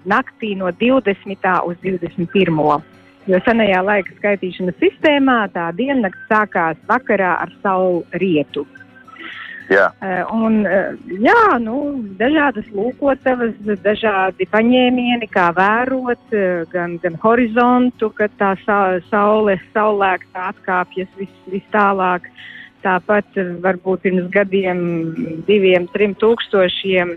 naktī 0.09 0.53
no 0.59 0.71
20. 0.79 1.47
uz 1.67 1.79
21. 1.83 2.91
Jo 3.23 3.39
senajā 3.45 3.79
laika 3.85 4.15
skaitīšanas 4.17 4.79
sistēmā 4.81 5.45
tā 5.53 5.69
diennakts 5.77 6.25
sākās 6.27 6.79
vakarā 6.89 7.37
ar 7.45 7.53
saulu 7.63 8.03
rietu. 8.19 8.65
Jā. 9.71 9.87
Uh, 10.03 10.23
un, 10.35 10.57
uh, 10.67 10.95
jā, 11.23 11.57
nu, 11.63 11.77
dažādas 12.19 12.67
lūkotavas, 12.75 13.53
dažādi 13.83 14.47
paņēmieni, 14.51 15.29
kā 15.31 15.49
vērot, 15.55 16.23
uh, 16.35 16.65
gan, 16.73 16.97
gan 17.03 17.15
horizontu, 17.23 18.11
kad 18.17 18.33
tā 18.41 18.53
sa 18.65 18.79
saule 19.09 19.55
saulēkta 19.71 20.49
atkāpjas 20.51 21.11
vis, 21.19 21.31
vis 21.51 21.65
tālāk. 21.75 22.29
Tāpat 22.83 23.37
varbūt 23.63 24.01
pirms 24.03 24.25
gadiem, 24.33 24.79
diviem, 25.47 25.85
trim 25.93 26.11
tūkstošiem 26.19 27.13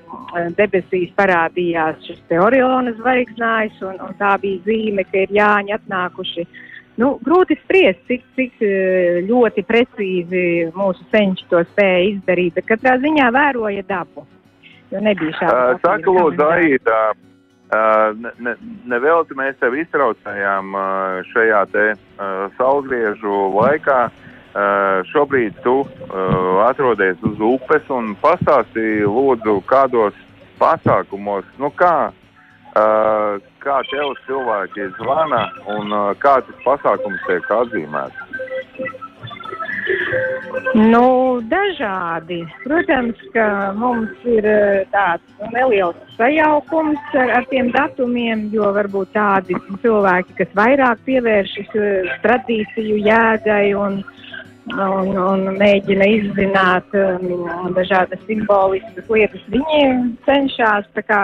debesīs 0.55 1.11
parādījās 1.19 2.07
šis 2.07 2.37
Oriona 2.39 2.93
zvaigznājs, 3.01 3.81
un, 3.83 3.99
un 3.99 4.15
tā 4.21 4.37
bija 4.39 4.63
zīme, 4.69 5.03
ka 5.11 5.25
ir 5.25 5.35
Jāņi 5.35 5.75
atnākuši 5.75 6.45
uh, 6.47 6.61
Nu, 6.97 7.11
grūti 7.21 7.59
spriest, 7.61 8.01
cik, 8.09 8.25
cik 8.39 8.63
ļoti 9.29 9.65
precīzi 9.69 10.45
mūsu 10.77 11.05
senči 11.13 11.45
to 11.51 11.61
spēja 11.75 12.07
izdarīt, 12.15 12.55
bet 12.57 12.69
katrā 12.71 12.97
ziņā 13.03 13.29
vēroja 13.37 13.85
dabu. 13.89 14.25
Jo 14.93 15.03
nebija 15.05 15.35
šāda. 15.37 15.75
Uh, 15.75 15.81
Saka, 15.83 16.15
lūdzu, 16.15 16.47
Aida, 16.47 17.01
uh, 17.13 18.17
ne, 18.17 18.33
ne, 18.47 18.55
nevelti 18.89 19.37
mēs 19.37 19.59
tev 19.61 19.77
iztraucējām 19.77 20.73
uh, 20.73 21.21
šajā 21.35 21.65
te 21.75 21.89
uh, 21.93 22.47
saulgriežu 22.57 23.43
laikā. 23.59 24.07
Uh, 24.57 25.03
šobrīd 25.13 25.59
tu 25.61 25.83
uh, 25.83 26.63
atrodies 26.65 27.21
uz 27.29 27.43
upes 27.45 27.91
un 27.93 28.15
pastāstīji, 28.23 29.05
lūdzu, 29.05 29.59
kādos 29.69 30.17
pasākumos, 30.57 31.45
nu 31.61 31.69
kā 31.77 31.97
Uh, 32.77 33.41
kā 33.67 33.81
tev 33.91 34.15
cilvēki 34.27 34.91
zvana 35.01 35.43
un 35.77 35.93
uh, 35.93 36.13
kā 36.23 36.39
tas 36.47 36.63
pasākums 36.67 37.27
tiek 37.27 37.51
atzīmēts? 37.61 38.27
Nu, 40.75 41.41
dažādi. 41.47 42.41
Protams, 42.65 43.21
ka 43.35 43.47
mums 43.79 44.25
ir 44.29 44.47
tāds 44.93 45.47
neliels 45.55 45.99
sajaukums 46.17 47.15
ar, 47.15 47.33
ar 47.39 47.47
tiem 47.53 47.71
datumiem, 47.75 48.47
jo 48.55 48.73
varbūt 48.77 49.15
tādi 49.15 49.57
cilvēki, 49.85 50.37
kas 50.41 50.53
vairāk 50.59 51.01
pievēršas 51.07 51.73
tradīciju 52.25 52.99
jēgai 53.07 53.73
un, 53.79 54.03
un, 54.75 55.13
un 55.23 55.49
mēģina 55.61 56.11
izzināt 56.19 56.99
um, 56.99 57.73
dažādas 57.79 58.23
simboliskas 58.27 59.11
lietas, 59.13 59.49
viņi 59.55 59.83
cenšas 60.27 60.91
tā 60.99 61.07
kā 61.07 61.23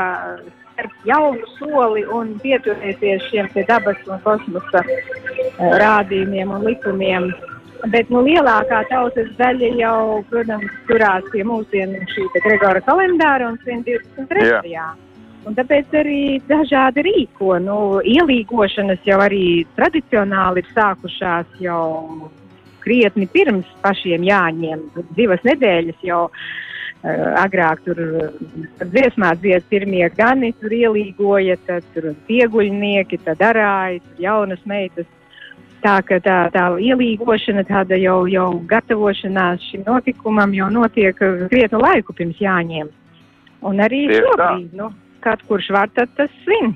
spērt 0.83 1.07
jaunu 1.07 1.47
soli 1.59 2.05
un 2.05 2.39
pieturēties 2.43 3.23
šiem 3.31 3.49
dabas 3.67 3.97
un 4.07 4.21
kosmosa 4.25 4.83
uh, 4.83 5.79
rādījumiem 5.79 6.51
un 6.51 6.65
likumiem. 6.67 7.33
Bet 7.91 8.11
nu, 8.11 8.23
lielākā 8.23 8.85
tautas 8.89 9.29
daļa 9.39 9.73
jau, 9.75 10.25
protams, 10.31 10.71
turās 10.87 11.25
pie 11.33 11.43
mūsdienu 11.43 11.99
šī 12.07 12.29
Gregora 12.45 12.81
kalendāra 12.81 13.49
un 13.51 13.59
123. 13.65 14.71
Jā. 14.71 14.93
Un 15.45 15.57
tāpēc 15.59 15.91
arī 15.99 16.39
dažādi 16.47 17.03
rīko. 17.03 17.59
Nu, 17.59 17.99
ielīgošanas 18.07 19.03
jau 19.05 19.19
arī 19.19 19.67
tradicionāli 19.75 20.63
ir 20.63 20.69
sākušās 20.77 21.59
jau 21.59 22.31
krietni 22.83 23.27
pirms 23.27 23.67
pašiem 23.83 24.23
jāņem. 24.31 24.87
Divas 25.19 25.43
nedēļas 25.43 26.07
jau 26.07 26.29
uh, 26.29 26.39
Eh, 26.39 26.71
agrāk 27.03 27.83
tur 27.85 27.99
eh, 27.99 28.31
dziesmā 28.79 29.35
dzied 29.41 29.67
pirmie 29.71 30.07
gani, 30.15 30.53
tur 30.61 30.71
ielīgoja, 30.71 31.59
tad 31.67 31.87
tur 31.95 32.13
pieguļnieki, 32.29 33.19
tad 33.25 33.43
arāji, 33.43 34.03
tur 34.07 34.23
jaunas 34.29 34.63
meitas. 34.65 35.07
Tā 35.83 35.97
ka 36.07 36.21
tā, 36.23 36.37
tā 36.55 36.69
ielīgošana, 36.79 37.65
tāda 37.67 37.99
jau, 37.99 38.21
jau 38.31 38.53
gatavošanās 38.71 39.65
šim 39.67 39.83
notikumam 39.83 40.53
jau 40.55 40.69
notiek 40.71 41.17
krietnu 41.51 41.81
laiku 41.83 42.15
pirms 42.15 42.39
jāņem. 42.39 42.93
Un 43.67 43.83
arī 43.83 44.05
Tieši 44.07 44.23
šobrīd, 44.23 44.69
tā. 44.71 44.79
nu, 44.79 44.93
kad 45.23 45.43
kurš 45.49 45.73
var, 45.75 45.91
tad 45.91 46.15
tas 46.15 46.31
svin. 46.45 46.71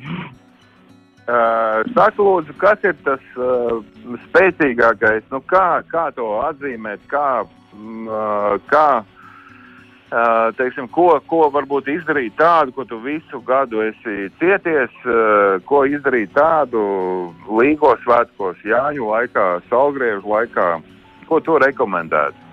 Uh, 1.26 1.86
Saka, 1.94 2.18
lūdzu, 2.18 2.54
kas 2.58 2.82
ir 2.86 2.98
tas 3.06 3.22
uh, 3.38 3.78
spēcīgākais? 4.26 5.24
Nu, 5.30 5.38
kā, 5.50 5.82
kā 5.90 6.08
to 6.14 6.26
atzīmēt? 6.46 7.02
Kā, 7.10 7.42
uh, 7.46 8.58
kā 8.70 8.88
teiksim, 10.56 10.88
ko, 10.92 11.08
ko 11.28 11.46
varbūt 11.54 11.88
izdarīt 11.92 12.36
tādu, 12.38 12.72
ko 12.76 12.84
tu 12.88 12.98
visu 13.02 13.40
gadu 13.46 13.82
esi 13.84 14.28
cieties, 14.40 14.92
uh, 15.04 15.56
ko 15.68 15.84
izdarīt 15.88 16.32
tādu 16.36 16.82
līgos 17.58 18.00
svētkos, 18.04 18.60
Jāņu 18.64 19.10
laikā, 19.10 19.46
Salgriežu 19.70 20.26
laikā, 20.30 20.68
ko 21.28 21.40
tu 21.44 21.58
rekomendētu? 21.62 22.44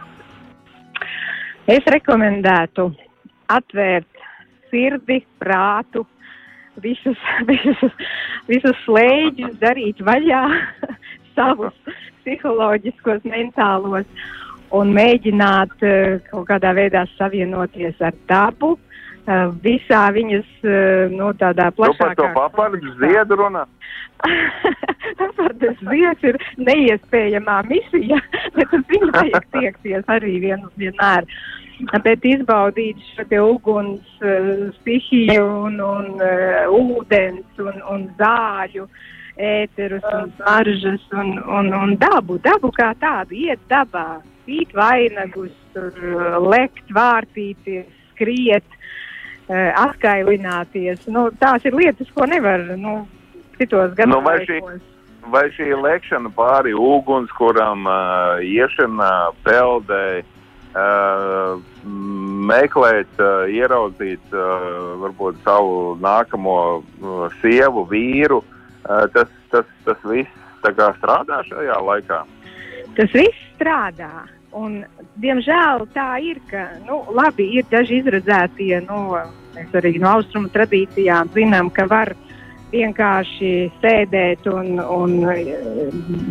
Es 1.72 1.86
rekomendētu 1.88 2.90
atvērt 3.54 4.24
sirdi, 4.72 5.22
prātu, 5.40 6.04
visus, 6.84 7.20
visus, 7.52 7.98
visus 8.50 8.86
slēdņus, 8.88 9.60
darīt 9.62 10.02
vaļā 10.04 10.44
savus 11.38 11.76
psiholoģiskos, 12.24 13.24
mentālos 13.28 14.08
un 14.74 14.94
mēģināt 14.96 15.86
uh, 15.86 16.18
kaut 16.32 16.48
kādā 16.50 16.74
veidā 16.78 17.06
savienoties 17.18 18.02
ar 18.02 18.16
dabu, 18.30 18.74
uh, 18.78 19.50
visā 19.64 20.04
viņas 20.16 20.50
uh, 20.66 21.14
nu, 21.14 21.32
tādā 21.40 21.70
Tu 21.72 21.82
par 21.82 21.94
plašākā. 21.94 22.16
to 22.20 22.30
papardu 22.38 22.96
ziedu 23.02 23.40
runā? 23.44 23.66
Papardes 25.20 25.80
zieds 25.84 26.24
ir 26.28 26.40
neiespējamā 26.58 27.58
misija, 27.70 28.20
bet 28.58 28.78
uz 28.78 28.86
viņu 28.92 29.12
vajag 29.16 29.50
tiekties 29.58 30.10
arī 30.16 30.38
vien, 30.48 30.66
vienmēr. 30.80 31.28
Bet 32.06 32.24
izbaudīt 32.24 33.00
šo 33.14 33.26
te 33.28 33.40
uguns 33.42 34.22
uh, 34.24 34.70
stihiju 34.80 35.48
un, 35.68 35.80
un 35.84 36.14
uh, 36.22 36.70
ūdens 36.72 37.64
un, 37.64 37.82
un 37.92 38.06
zāļu, 38.20 38.88
ēterus 39.34 40.06
un 40.14 40.30
smaržas 40.38 41.08
un, 41.18 41.34
un, 41.42 41.72
un 41.74 41.96
dabu, 42.00 42.38
dabu 42.46 42.70
kā 42.78 42.92
tādu, 43.02 43.34
iet 43.34 43.60
dabā, 43.72 44.22
pīt 44.48 44.74
vainagus, 44.76 45.54
tur, 45.74 45.92
uh, 46.14 46.38
lekt, 46.44 46.86
vārtīties, 46.94 47.88
skriet, 48.14 48.66
uh, 49.48 49.72
atkailināties. 49.88 51.08
Nu, 51.08 51.30
tās 51.42 51.66
ir 51.66 51.76
lietas, 51.78 52.12
ko 52.16 52.28
nevar, 52.30 52.60
nu, 52.78 53.04
citos 53.60 53.96
Nu, 54.06 54.22
vai 54.22 54.40
šī- 54.46 54.60
gados. 54.62 54.90
Vai 55.32 55.46
šī 55.56 55.70
lekšana 55.80 56.30
pāri 56.36 56.74
ugunskuram, 56.76 57.86
uh, 57.88 58.42
iešana 58.44 59.32
peldē, 59.46 60.24
uh, 60.76 61.56
meklēt, 62.52 63.08
uh, 63.24 63.48
ieraudzīt 63.48 64.36
uh, 64.36 65.00
varbūt 65.00 65.40
savu 65.46 65.96
nākamo 66.04 66.58
uh, 66.84 67.30
sievu, 67.40 67.86
vīru, 67.88 68.44
uh, 68.44 69.08
tas, 69.16 69.32
tas, 69.50 69.66
tas 69.86 69.98
viss 70.04 70.30
strādā 70.64 71.40
šajā 71.48 71.80
laikā? 71.84 72.24
Tas 72.98 73.14
viss 73.16 73.46
strādā. 73.56 74.28
Un, 74.54 74.84
diemžēl 75.18 75.88
tā 75.96 76.20
ir, 76.22 76.38
ka 76.52 76.68
nu, 76.86 77.00
labi, 77.10 77.48
ir 77.58 77.66
daži 77.72 78.04
izredzētie, 78.04 78.84
nu, 78.86 79.16
mēs 79.56 79.74
arī 79.80 79.96
no 80.02 80.12
austrumu 80.20 80.52
tradīcijām 80.54 81.32
zinām, 81.34 81.72
ka 81.74 81.88
var 81.90 82.14
vienkārši 82.74 83.50
sēdēt 83.82 84.46
un, 84.50 84.78
un 84.78 85.16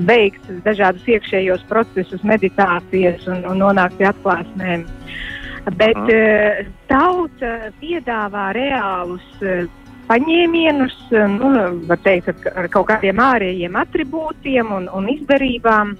veikt 0.06 0.48
dažādus 0.64 1.06
iekšējos 1.16 1.66
procesus, 1.70 2.22
meditācijas 2.26 3.26
un, 3.30 3.44
un 3.50 3.62
nonākt 3.62 3.98
pie 3.98 4.08
atklāsmēm. 4.10 4.86
Bet 5.78 5.98
Mhm. 5.98 6.10
uh, 6.10 6.70
tauta 6.90 7.70
piedāvā 7.78 8.48
reālus 8.54 9.26
uh, 9.42 9.66
paņēmienus, 10.08 10.96
uh, 11.14 11.28
nu, 11.30 11.50
var 11.86 12.00
teikt, 12.02 12.32
ar, 12.32 12.54
ar 12.64 12.68
kaut 12.68 12.88
kādiem 12.90 13.22
ārējiem 13.22 13.78
attribūtiem 13.78 14.72
un, 14.74 14.88
un 14.90 15.06
izdarībām 15.14 15.94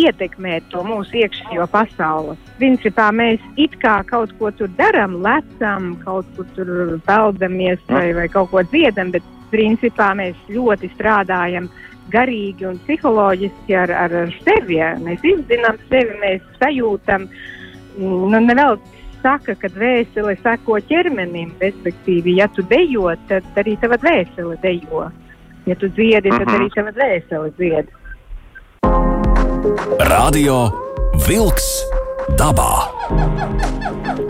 ietekmēt 0.00 0.68
to 0.72 0.82
mūsu 0.86 1.20
iekšējo 1.22 1.66
pasauli. 1.72 2.36
Principā 2.60 3.08
mēs 3.14 3.42
it 3.56 3.76
kā 3.82 3.98
kaut 4.08 4.32
ko 4.38 4.50
tur 4.58 4.68
darām, 4.78 5.18
lecam, 5.24 5.94
kaut 6.04 6.26
kur 6.36 6.46
tur 6.56 6.70
peldamies 7.06 7.80
vai, 7.88 8.12
vai 8.16 8.28
kaut 8.32 8.50
ko 8.52 8.62
dziedam, 8.72 9.10
bet 9.14 9.22
principā 9.52 10.10
mēs 10.18 10.36
ļoti 10.52 10.90
strādājam 10.96 11.68
garīgi 12.12 12.66
un 12.68 12.78
psiholoģiski 12.86 13.74
ar, 13.78 13.90
ar, 14.04 14.12
ar 14.24 14.34
sevi. 14.44 14.76
ja. 14.80 14.92
Mēs 15.02 15.24
izzinām 15.26 15.78
sevi, 15.90 16.18
mēs 16.22 16.44
sajūtam. 16.60 17.28
Nu, 17.98 18.28
nevēl 18.30 18.76
saka, 19.22 19.54
ka 19.58 19.68
dvēsele 19.74 20.36
seko 20.42 20.78
ķermenim, 20.90 21.52
respektīvi, 21.62 22.36
ja 22.38 22.46
tu 22.54 22.62
dejo, 22.70 23.08
tad 23.30 23.46
arī 23.58 23.74
tava 23.82 23.96
dvēsele 24.02 24.58
dejo. 24.62 25.06
Ja 25.66 25.74
tu 25.74 25.88
dziedi, 25.88 26.30
tad 26.30 26.46
Mhm. 26.46 26.54
arī 26.58 26.68
tava 26.74 26.92
dvēsele 26.94 27.50
dzied. 27.58 27.88
Radio 29.66 30.70
Wolks 31.26 31.66
dabā. 32.38 32.86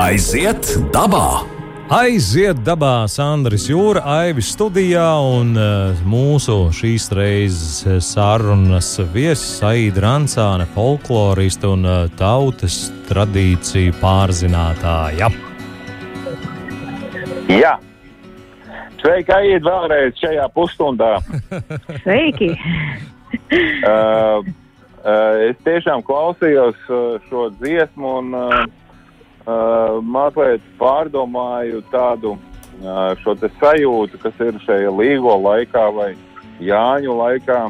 Aiziet 0.00 0.64
dabā! 0.94 1.44
Aiziet 1.92 2.62
dabā, 2.64 3.04
Sandrs 3.10 3.66
Jūra, 3.68 4.00
Aivis 4.22 4.54
studijā 4.54 5.04
un 5.20 5.52
uh, 5.60 6.00
mūsu 6.08 6.56
šīs 6.72 7.10
reizes 7.12 8.08
sarunas 8.08 8.94
viesis 9.12 9.60
Aida 9.66 10.06
Rancāne, 10.06 10.64
folkloriste 10.72 11.68
un 11.68 11.84
uh, 11.84 12.08
tautas 12.16 12.86
tradīciju 13.10 13.92
pārzinātāja. 14.00 15.28
Jā. 17.52 17.76
Sveiki, 19.02 19.36
Aid, 19.36 19.68
vēlreiz 19.68 20.16
šajā 20.24 20.48
pusstundā. 20.56 21.18
Sveiki! 22.06 22.54
Uh, 23.86 24.40
es 25.46 25.58
tiešām 25.66 26.02
klausījos 26.06 26.78
uh, 26.90 27.16
šo 27.28 27.48
dziesmu 27.60 28.12
un 28.20 28.34
uh, 28.34 28.64
mazliet 30.02 30.64
pārdomāju 30.80 31.84
tādu 31.92 32.36
šo 33.22 33.32
sajūtu, 33.40 34.18
kas 34.20 34.40
ir 34.44 34.58
šajā 34.66 34.90
līgo 34.92 35.32
laikā 35.40 35.84
vai 35.96 36.10
Jāņu 36.60 37.14
laikā. 37.16 37.60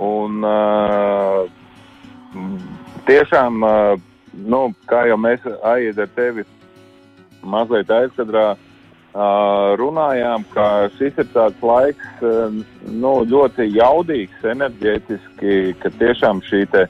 Un, 0.00 0.46
tiešām, 3.08 3.66
nu, 4.54 4.60
kā 4.88 5.02
jau 5.10 5.18
mēs 5.20 5.44
aiziet 5.66 6.00
ar 6.06 6.14
tevi 6.16 6.46
mazliet 7.42 7.92
aizkadrā 7.92 8.46
uh, 8.54 8.67
runājām, 9.18 10.44
ka 10.52 10.88
šis 10.98 11.16
ir 11.18 11.28
tāds 11.32 11.62
laiks 11.64 12.22
nu, 12.22 13.12
ļoti 13.26 13.66
jaudīgs, 13.74 14.44
enerģētiski, 14.46 15.74
ka 15.82 15.90
tiešām 15.98 16.42
šī 16.46 16.64
te, 16.70 16.84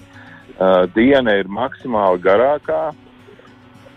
uh, 0.59 0.85
diena 0.95 1.38
ir 1.38 1.49
maksimāli 1.49 2.21
garākā. 2.25 2.93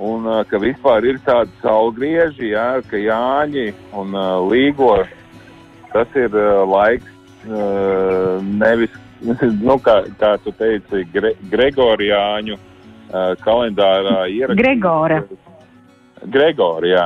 Un 0.01 0.25
uh, 0.25 0.41
ka 0.49 0.57
vispār 0.57 1.05
ir 1.05 1.19
tādi 1.25 1.51
saulgrieži, 1.61 2.53
jā, 2.55 2.81
ka 2.89 2.97
Jāņi 2.97 3.67
un 3.93 4.15
uh, 4.17 4.39
Līgo 4.49 4.95
tas 5.91 6.15
ir 6.17 6.31
uh, 6.33 6.63
laiks 6.65 7.11
uh, 7.45 8.39
nevis, 8.41 8.95
nu, 9.67 9.77
kā, 9.83 10.01
kā 10.17 10.37
tu 10.41 10.53
teici, 10.57 11.03
Gre 11.13 11.35
Gregorijāņu 11.51 12.57
uh, 12.57 13.33
kalendārā 13.43 14.23
ierakstīts. 14.31 14.63
Gregora. 14.63 15.21
Gregora, 16.31 16.87
jā. 16.87 17.05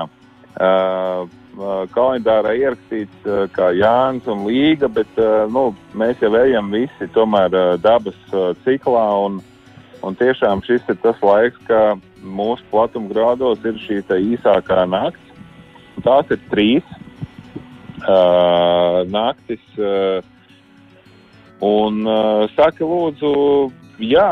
Uh, 0.55 1.25
uh, 1.59 1.83
kalendārā 1.91 2.53
ierakstīts 2.55 3.25
uh, 3.27 3.43
kā 3.51 3.73
Jānis 3.75 4.23
un 4.31 4.45
Līga, 4.47 4.87
bet 4.87 5.17
uh, 5.19 5.43
nu, 5.51 5.73
mēs 5.91 6.21
jau 6.23 6.31
ejam 6.39 6.69
visi 6.71 7.09
tomēr 7.11 7.51
uh, 7.51 7.73
dabas 7.83 8.15
uh, 8.31 8.53
ciklā. 8.63 9.03
Un, 9.25 9.41
un 9.99 10.15
tiešām 10.15 10.63
šis 10.63 10.87
ir 10.87 11.01
tas 11.03 11.19
laiks, 11.19 11.59
ka 11.67 11.97
mūsu 12.23 12.63
platumgrādos 12.71 13.67
ir 13.67 13.81
šī 13.83 13.99
īsākā 14.05 14.85
nakts. 14.87 15.35
Tās 16.05 16.31
ir 16.31 16.39
trīs 16.51 16.95
naktis. 19.09 19.61
Un 21.65 22.03
saka, 22.53 22.85
lūdzu, 22.85 23.31
jā, 24.03 24.27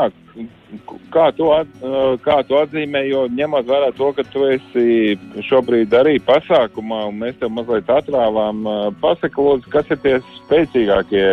kā 1.14 1.28
tu, 1.36 1.50
at, 1.54 1.68
uh, 1.82 2.14
kā 2.24 2.40
tu 2.48 2.58
atzīmē, 2.58 3.04
jo 3.08 3.26
ņemot 3.30 3.68
vērā 3.68 3.92
to, 3.98 4.10
ka 4.16 4.24
tu 4.32 4.46
esi 4.50 5.14
šobrīd 5.46 5.94
arī 5.94 6.16
pasākumā, 6.26 7.04
un 7.10 7.20
mēs 7.22 7.38
tev 7.40 7.52
mazliet 7.54 7.90
atrāvām, 7.90 8.64
uh, 8.66 8.88
pasaka, 9.02 9.44
lūdzu, 9.46 9.70
kas 9.74 9.92
ir 9.94 10.02
tie 10.02 10.16
spēcīgākie 10.40 11.28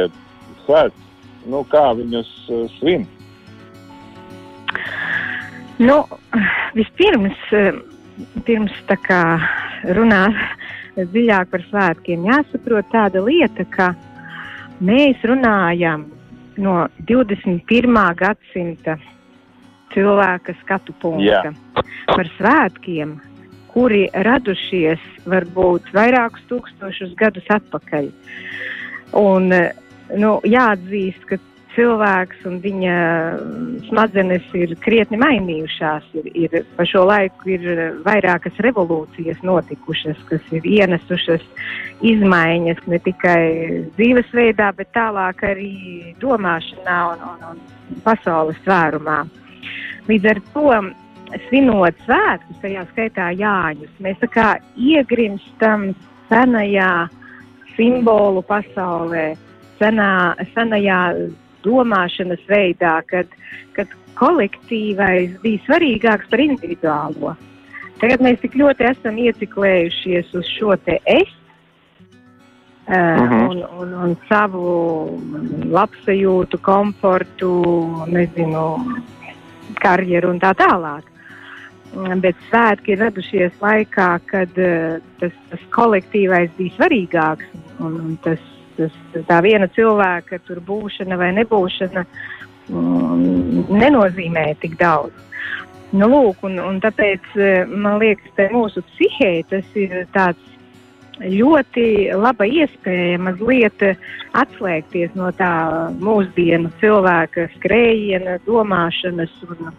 svētki, 0.65 1.09
nu, 1.49 1.63
kā 1.71 1.87
viņus 1.97 2.31
uh, 2.49 2.67
svin. 2.77 3.09
Nu, 5.81 6.03
vispirms, 6.77 7.39
eh, 7.57 7.73
pirms 8.45 8.73
tā 8.85 8.99
kā 9.01 9.21
runāt 9.97 10.37
dziļāk 10.95 11.49
par 11.49 11.63
svētkiem, 11.71 12.27
jāsaprot 12.29 12.85
tāda 12.93 13.23
lieta, 13.25 13.65
ka 13.65 13.87
mēs 14.83 15.23
runājam 15.25 16.05
no 16.61 16.85
21. 17.09 17.99
gadsimta 18.19 18.97
cilvēka 19.91 20.55
skatu 20.61 20.95
punkta 21.01 21.51
Jā. 21.51 21.83
par 22.07 22.29
svētkiem, 22.37 23.17
kuri 23.71 24.05
radušies 24.27 25.03
varbūt 25.29 25.91
vairākus 25.95 26.43
tūkstošus 26.49 27.15
gadus 27.19 27.47
atpakaļ. 27.51 28.09
Un, 29.19 29.51
eh, 29.51 29.71
nu, 30.17 30.39
jāatzīst, 30.47 31.25
ka 31.27 31.39
cilvēks 31.75 32.45
un 32.49 32.57
viņa 32.63 32.95
smadzenes 33.87 34.47
ir 34.57 34.73
krietni 34.83 35.19
mainījušās. 35.21 36.07
Ir, 36.19 36.29
ir, 36.45 36.55
pa 36.77 36.85
šo 36.87 37.05
laiku 37.09 37.53
ir 37.55 37.67
vairākas 38.05 38.59
revolūcijas 38.65 39.41
notikušas, 39.47 40.19
kas 40.29 40.53
ir 40.55 40.67
ienesušas 40.67 41.45
izmaiņas 42.07 42.81
ne 42.91 42.99
tikai 43.05 43.43
dzīvesveidā, 43.97 44.71
bet 44.77 44.91
tālāk 44.97 45.45
arī 45.47 45.71
domāšanā 46.23 46.97
un, 47.13 47.23
un, 47.33 47.45
un 47.53 48.03
pasaules 48.05 48.59
tvērumā. 48.65 49.21
Līdz 50.09 50.29
ar 50.31 50.41
to, 50.53 50.67
svinot 51.47 51.97
svētkus, 52.05 52.59
tajā 52.63 52.83
skaitā 52.91 53.29
Jāņus, 53.37 53.93
mēs 54.03 54.19
tā 54.23 54.29
kā 54.31 54.47
iegrimstam 54.75 55.91
senajā 56.31 57.07
simbolu 57.75 58.43
pasaulē, 58.47 59.31
senā, 59.79 60.11
senajā 60.55 60.99
domāšanas 61.65 62.41
veidā, 62.49 62.99
kad, 63.09 63.27
kad 63.75 63.91
kolektīvais 64.19 65.37
bija 65.43 65.65
svarīgāks 65.67 66.29
par 66.31 66.43
individuālo. 66.43 67.35
tagad 68.01 68.23
mēs 68.25 68.41
tik 68.41 68.57
ļoti 68.57 68.87
esam 68.89 69.17
ieciklējušies 69.21 70.33
uz 70.37 70.49
šo 70.57 70.75
te 70.85 70.97
es. 71.05 71.37
Uh, 72.91 72.97
uh 72.97 73.29
-huh. 73.29 73.49
un, 73.49 73.57
un, 73.79 73.93
un 74.03 74.15
savu 74.27 74.63
labsajūtu, 75.71 76.57
komfortu, 76.61 77.51
nezinu, 78.07 78.63
karjeru 79.79 80.29
un 80.29 80.39
tā 80.39 80.51
tālāk. 80.57 81.05
Bet 82.23 82.35
svētki 82.49 82.93
ir 82.93 82.99
radušies 82.99 83.53
laikā, 83.61 84.19
kad 84.25 84.49
uh, 84.57 84.99
tas, 85.19 85.31
tas 85.49 85.63
kolektīvais 85.75 86.49
bija 86.57 86.75
svarīgāks. 86.77 87.45
Un, 87.79 87.99
un 87.99 88.17
tas, 88.23 88.39
tas, 88.77 88.93
tā 89.27 89.41
viena 89.45 89.67
cilvēka 89.75 90.41
tur 90.47 90.61
būšana 90.67 91.17
vai 91.19 91.31
nebūšana 91.39 92.05
um, 92.69 93.65
nenozīmē 93.69 94.51
tik 94.61 94.77
daudz. 94.79 95.27
Nu, 95.91 96.07
lūk, 96.07 96.45
un, 96.47 96.55
un 96.63 96.79
tāpēc 96.79 97.33
eh, 97.35 97.67
man 97.67 97.99
liekas, 97.99 98.31
ka 98.37 98.47
mūsu 98.53 98.79
psihē 98.93 99.33
tas 99.49 99.73
ir 99.75 100.05
tāds 100.15 100.51
ļoti 101.19 101.85
laba 102.15 102.47
iespēja 102.47 103.19
mazliet 103.21 103.83
atslēgties 104.37 105.13
no 105.19 105.29
tā 105.35 105.51
mūsdienu 105.99 106.71
cilvēka 106.81 107.49
skrējiena, 107.57 108.39
domāšanas 108.47 109.33
un, 109.49 109.73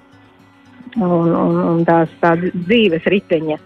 un, 1.01 1.33
un, 1.33 1.61
un 1.73 1.85
tās 1.89 2.13
tā 2.21 2.35
dzīves 2.43 3.09
riteņa. 3.09 3.59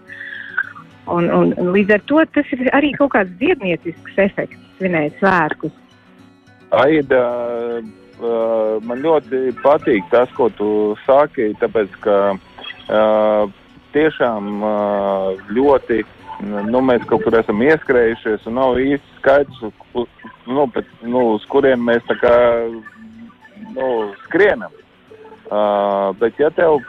Un, 1.07 1.29
un, 1.31 1.53
un 1.55 1.71
līdz 1.75 1.97
ar 1.97 2.07
to 2.09 2.23
tas 2.35 2.49
ir 2.55 2.67
arī 2.75 2.91
kaut 2.97 3.13
kāds 3.13 3.35
dziedniecisks 3.39 4.17
efekts, 4.19 4.63
svinēt 4.77 5.17
svētkus. 5.21 5.73
Aida, 6.77 7.21
man 8.83 9.03
ļoti 9.03 9.53
patīk 9.63 10.09
tas, 10.11 10.31
ko 10.35 10.49
tu 10.57 10.69
saki, 11.05 11.53
tāpēc 11.61 11.93
ka 12.03 12.17
tiešām 13.95 14.63
ļoti 15.55 16.03
nu, 16.45 16.81
mēs 16.85 17.05
kaut 17.09 17.23
kur 17.25 17.37
esam 17.39 17.61
ieskrējušies 17.65 18.45
un 18.49 18.59
nav 18.59 18.77
īsti 18.81 19.15
skaidrs, 19.21 19.63
nu, 20.47 20.67
pēc, 20.73 20.91
nu, 21.07 21.23
uz 21.37 21.45
kuriem 21.49 21.81
mēs 21.87 22.03
tā 22.09 22.17
kā 22.21 22.35
nu, 23.73 23.87
skrienam. 24.27 24.73
Uh, 25.47 26.11
bet 26.19 26.35
ja 26.41 26.49
tev 26.51 26.81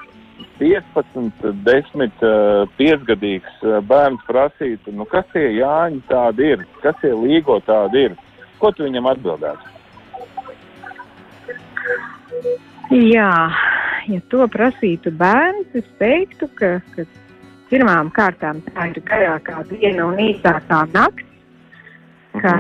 15, 0.59 1.49
10, 1.67 2.23
uh, 2.27 2.69
5 2.79 3.07
gadīgs 3.09 3.65
bērns 3.89 4.23
prasītu, 4.29 4.95
nu, 4.95 5.07
kas 5.11 5.27
tie 5.33 5.49
Jāņi 5.59 6.03
tādi 6.11 6.53
ir, 6.55 6.65
kas 6.83 6.99
tie 7.03 7.13
Līgo 7.15 7.59
tādi 7.67 8.09
ir, 8.09 8.17
ko 8.59 8.73
tu 8.75 8.87
viņam 8.87 9.11
atbildētu? 9.13 9.75
Jā, 12.89 13.33
ja 14.09 14.21
to 14.33 14.47
prasītu 14.49 15.13
bērns, 15.19 15.75
es 15.77 15.89
teiktu, 16.01 16.49
ka, 16.59 16.79
ka 16.95 17.05
pirmām 17.69 18.11
kārtām 18.17 18.63
tā 18.71 18.91
ir 18.93 19.03
garākā 19.09 19.63
diena 19.73 20.09
un 20.09 20.21
īsākā 20.31 20.85
nakts. 20.95 21.28
Ka, 22.43 22.55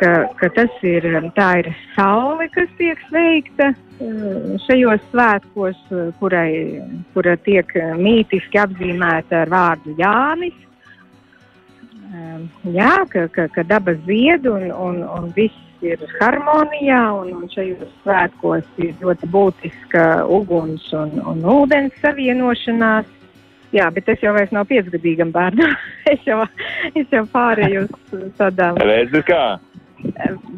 ka, 0.00 0.12
ka 0.38 0.48
tas 0.54 0.82
ir, 0.86 1.06
ir 1.06 1.66
saule, 1.94 2.48
kas 2.54 2.70
tiek 2.78 3.00
sveikta 3.08 3.72
eh, 3.72 4.54
šajos 4.66 5.02
svētkos, 5.10 5.80
kurai, 6.20 6.82
kura 7.14 7.36
tiek 7.46 7.72
mītiski 7.98 8.60
apzīmēta 8.62 9.42
ar 9.44 9.52
vārdu 9.52 9.96
Jānis. 9.98 10.56
Eh, 12.06 12.40
jā, 12.76 12.92
ka, 13.10 13.26
ka, 13.34 13.48
ka 13.54 13.66
daba 13.66 13.96
zied 14.06 14.46
un, 14.46 14.70
un, 14.70 15.02
un 15.02 15.32
viss 15.36 15.62
ir 15.84 16.00
harmonijā, 16.20 17.02
un, 17.20 17.32
un 17.40 17.50
šajos 17.52 17.90
svētkos 18.02 18.64
ir 18.82 18.94
ļoti 19.02 19.28
būtiska 19.32 20.06
uguns 20.38 20.86
un, 20.96 21.18
un 21.20 21.44
ūdens 21.56 21.96
savienošanās. 22.02 23.10
Jā, 23.76 23.88
bet 23.92 24.08
es 24.08 24.22
jau 24.24 24.32
vairs 24.36 24.52
nav 24.54 24.68
piecgadīgam 24.70 25.32
bērnam. 25.34 25.74
es, 26.12 26.22
jau, 26.26 26.42
es 26.94 27.08
jau 27.12 27.24
pārēju 27.32 27.86
uz 27.86 28.28
tādām. 28.38 28.80
Redzi, 28.90 29.22
kā? 29.26 29.44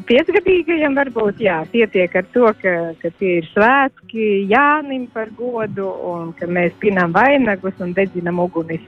Piecgadīgajam 0.08 0.96
varbūt 0.98 1.40
jā, 1.42 1.60
pietiek 1.72 2.14
ar 2.18 2.26
to, 2.34 2.50
ka, 2.60 2.74
ka 3.00 3.10
tie 3.20 3.38
ir 3.38 3.48
svētki 3.52 4.28
Jānim 4.50 5.06
par 5.14 5.30
godu 5.38 5.88
un 6.10 6.32
ka 6.38 6.48
mēs 6.50 6.74
pinām 6.82 7.14
vainagus 7.14 7.78
un 7.84 7.94
dedzinam 7.96 8.42
ugunis. 8.44 8.82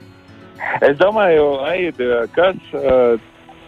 Es 0.85 0.99
domāju, 1.01 1.47
Aida, 1.65 2.27
kas 2.35 2.59
uh, 2.77 3.17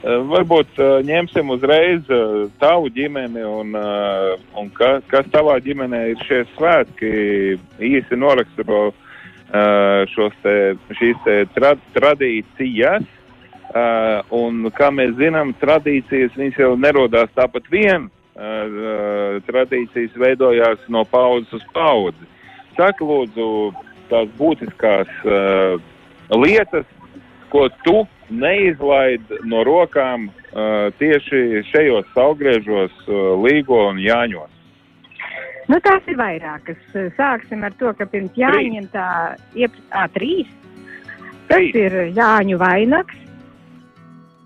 Eh, 0.03 0.18
varbūt 0.27 0.81
uh, 0.83 0.96
ņemsim 1.07 1.53
uzreiz 1.55 2.09
uh, 2.11 2.48
tavu 2.59 2.88
ģimeni 2.90 3.44
un, 3.46 3.68
uh, 3.79 4.33
un 4.59 4.66
ka, 4.75 4.96
kas 5.07 5.29
tavā 5.31 5.61
ģimenē 5.62 6.01
ir 6.11 6.25
šie 6.27 6.40
svētki. 6.57 7.11
Īsi 7.79 8.18
noraksturo 8.18 8.88
šos 10.12 10.36
te, 10.42 10.54
šīs 10.98 11.28
tra, 11.54 11.74
tradīcijas. 11.96 13.04
Un, 14.32 14.66
kā 14.76 14.90
mēs 14.92 15.14
zinām, 15.16 15.54
tradīcijas 15.60 16.36
jau 16.58 16.74
nerodās 16.76 17.32
tāpat 17.36 17.68
vien. 17.72 18.10
Tradīcijas 19.46 20.16
veidojās 20.16 20.84
no 20.88 21.04
paudzes 21.08 21.60
uz 21.60 21.64
paudzi. 21.72 22.28
Saka, 22.76 23.04
lūdzu, 23.04 23.46
tās 24.08 24.28
būtiskās 24.40 25.08
lietas, 26.32 26.88
ko 27.52 27.68
tu 27.84 28.02
neizlaid 28.32 29.22
no 29.44 29.62
rokām 29.66 30.28
uh, 30.28 30.88
tieši 31.00 31.62
šajos 31.68 32.08
saugriežos, 32.16 32.94
uh, 33.06 33.34
Līgo 33.44 33.88
un 33.90 34.00
Jāņos? 34.00 34.51
Nu, 35.70 35.79
tās 35.85 36.07
ir 36.11 36.18
vairākas. 36.18 36.79
Sāksim 37.16 37.62
ar 37.66 37.75
to, 37.79 37.92
ka 37.98 38.07
pirms 38.11 38.35
Jāņiem 38.38 38.88
tā 38.94 39.07
iepriekš 39.55 40.14
trīs. 40.16 40.51
Tas 41.48 41.61
trīs. 41.61 41.77
ir 41.79 41.98
Jāņu 42.16 42.59
vainags. 42.62 43.18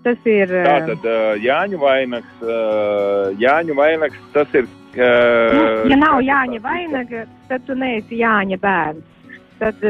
Tas 0.05 0.29
ir. 0.29 0.53
Tātad 0.67 1.07
uh, 1.09 1.33
Jāņu 1.41 1.81
vainags, 1.81 2.47
Jāņu 3.41 3.77
vainags, 3.77 4.23
tas 4.35 4.57
ir. 4.57 4.69
Nu, 4.97 5.65
ja 5.91 5.97
nav 5.99 6.21
Jāņa 6.25 6.61
vainaga, 6.63 7.27
tad 7.49 7.65
tu 7.67 7.75
neesi 7.77 8.21
Jāņa 8.23 8.57
bērns 8.61 9.17
tad 9.59 9.81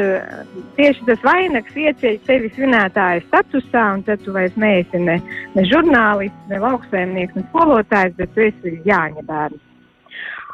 tieši 0.77 1.05
tas 1.07 1.23
vainags 1.25 1.75
ieceļ 1.75 2.19
tevi 2.27 2.51
svinētāja 2.55 3.23
statusā, 3.27 3.83
un 3.97 4.03
tad 4.07 4.23
tu 4.23 4.35
vairs 4.35 4.55
neesi 4.59 5.01
ne, 5.03 5.17
ne 5.55 5.65
žurnālists, 5.67 6.45
ne 6.51 6.61
lauksaimnieks, 6.63 7.35
ne 7.35 7.45
skolotājs, 7.49 8.15
bet 8.19 8.35
tu 8.35 8.45
esi 8.47 8.77
Jāņa 8.87 9.25
bērns. 9.27 9.66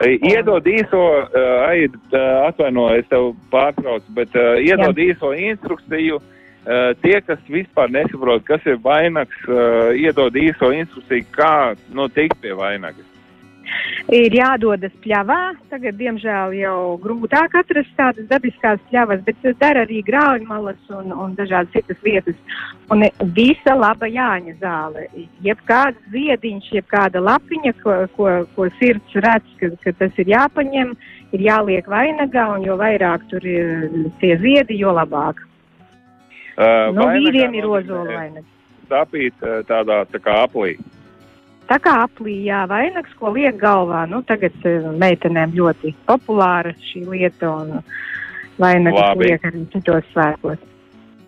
Iedod 0.04 0.68
īso, 0.68 1.02
uh, 1.24 1.56
aid, 1.70 1.96
uh, 2.12 2.50
atvainojies, 2.50 3.08
tev 3.12 3.32
pārtraucu, 3.54 4.06
bet 4.18 4.36
uh, 4.36 4.56
iedod 4.60 4.98
Jā. 4.98 5.14
īso 5.14 5.34
instrukciju. 5.38 6.22
Uh, 6.64 6.94
tie, 7.04 7.18
kas 7.28 7.42
vispār 7.52 7.92
nesaprot, 7.92 8.46
kas 8.48 8.64
ir 8.66 8.78
vainags, 8.84 9.40
uh, 9.52 9.92
iedod 10.00 10.36
īso 10.40 10.72
instrukciju, 10.72 11.28
kā 11.36 11.56
nu, 11.92 12.08
tikt 12.12 12.40
pie 12.44 12.56
vainagas 12.56 13.13
ir 14.14 14.36
jādodas 14.36 14.94
pļavā. 15.04 15.40
Tagad, 15.72 15.98
diemžēl, 16.00 16.56
jau 16.58 16.78
grūtāk 17.04 17.56
atrast 17.60 17.94
tādas 17.98 18.28
dabiskās 18.30 18.82
pļavas, 18.90 19.24
bet 19.28 19.48
dara 19.62 19.86
arī 19.88 20.02
grauļmalas 20.08 20.92
un, 20.98 21.14
un 21.14 21.36
dažādas 21.38 21.74
citas 21.76 22.00
vietas. 22.06 22.38
Un 22.94 23.06
visa 23.36 23.76
laba 23.78 24.10
Jāņa 24.10 24.58
zāle. 24.62 25.08
Jebkāds 25.46 26.00
ziediņš, 26.14 26.72
jebkāda 26.78 27.24
lapiņa, 27.24 27.76
ko, 27.84 27.98
ko, 28.18 28.32
ko 28.56 28.70
sirds 28.80 29.18
redz, 29.26 29.56
ka, 29.62 29.72
ka 29.86 29.96
tas 30.02 30.22
ir 30.22 30.34
jāpaņem, 30.34 30.96
ir 31.34 31.46
jāliek 31.48 31.88
vainagā, 31.90 32.48
un 32.58 32.68
jo 32.68 32.78
vairāk 32.82 33.28
tur 33.32 33.46
ir 33.48 33.88
tie 34.22 34.36
ziedi, 34.42 34.80
jo 34.84 34.94
labāk. 34.96 35.42
Uh, 36.54 36.92
no 36.94 37.08
vīriem 37.10 37.56
ir 37.58 37.66
ozola 37.66 38.20
vainaga. 38.20 38.50
Sapīt 38.92 39.40
tādā 39.66 40.04
tā 40.12 40.20
kā 40.22 40.44
aplī. 40.44 40.76
Tā 41.70 41.78
kā 41.84 41.94
aplījā 42.04 42.66
vainags, 42.70 43.14
ko 43.20 43.32
liek 43.36 43.56
galvā, 43.62 44.04
nu, 44.12 44.22
tagad 44.28 44.56
uh, 44.68 44.90
meitenēm 45.00 45.56
ļoti 45.56 45.94
populāra 46.10 46.74
šī 46.90 47.06
lieta 47.08 47.52
un 47.52 47.80
vainags 48.62 49.22
liek 49.22 49.48
arī 49.48 49.64
citos 49.74 50.10
svētkos. 50.12 50.60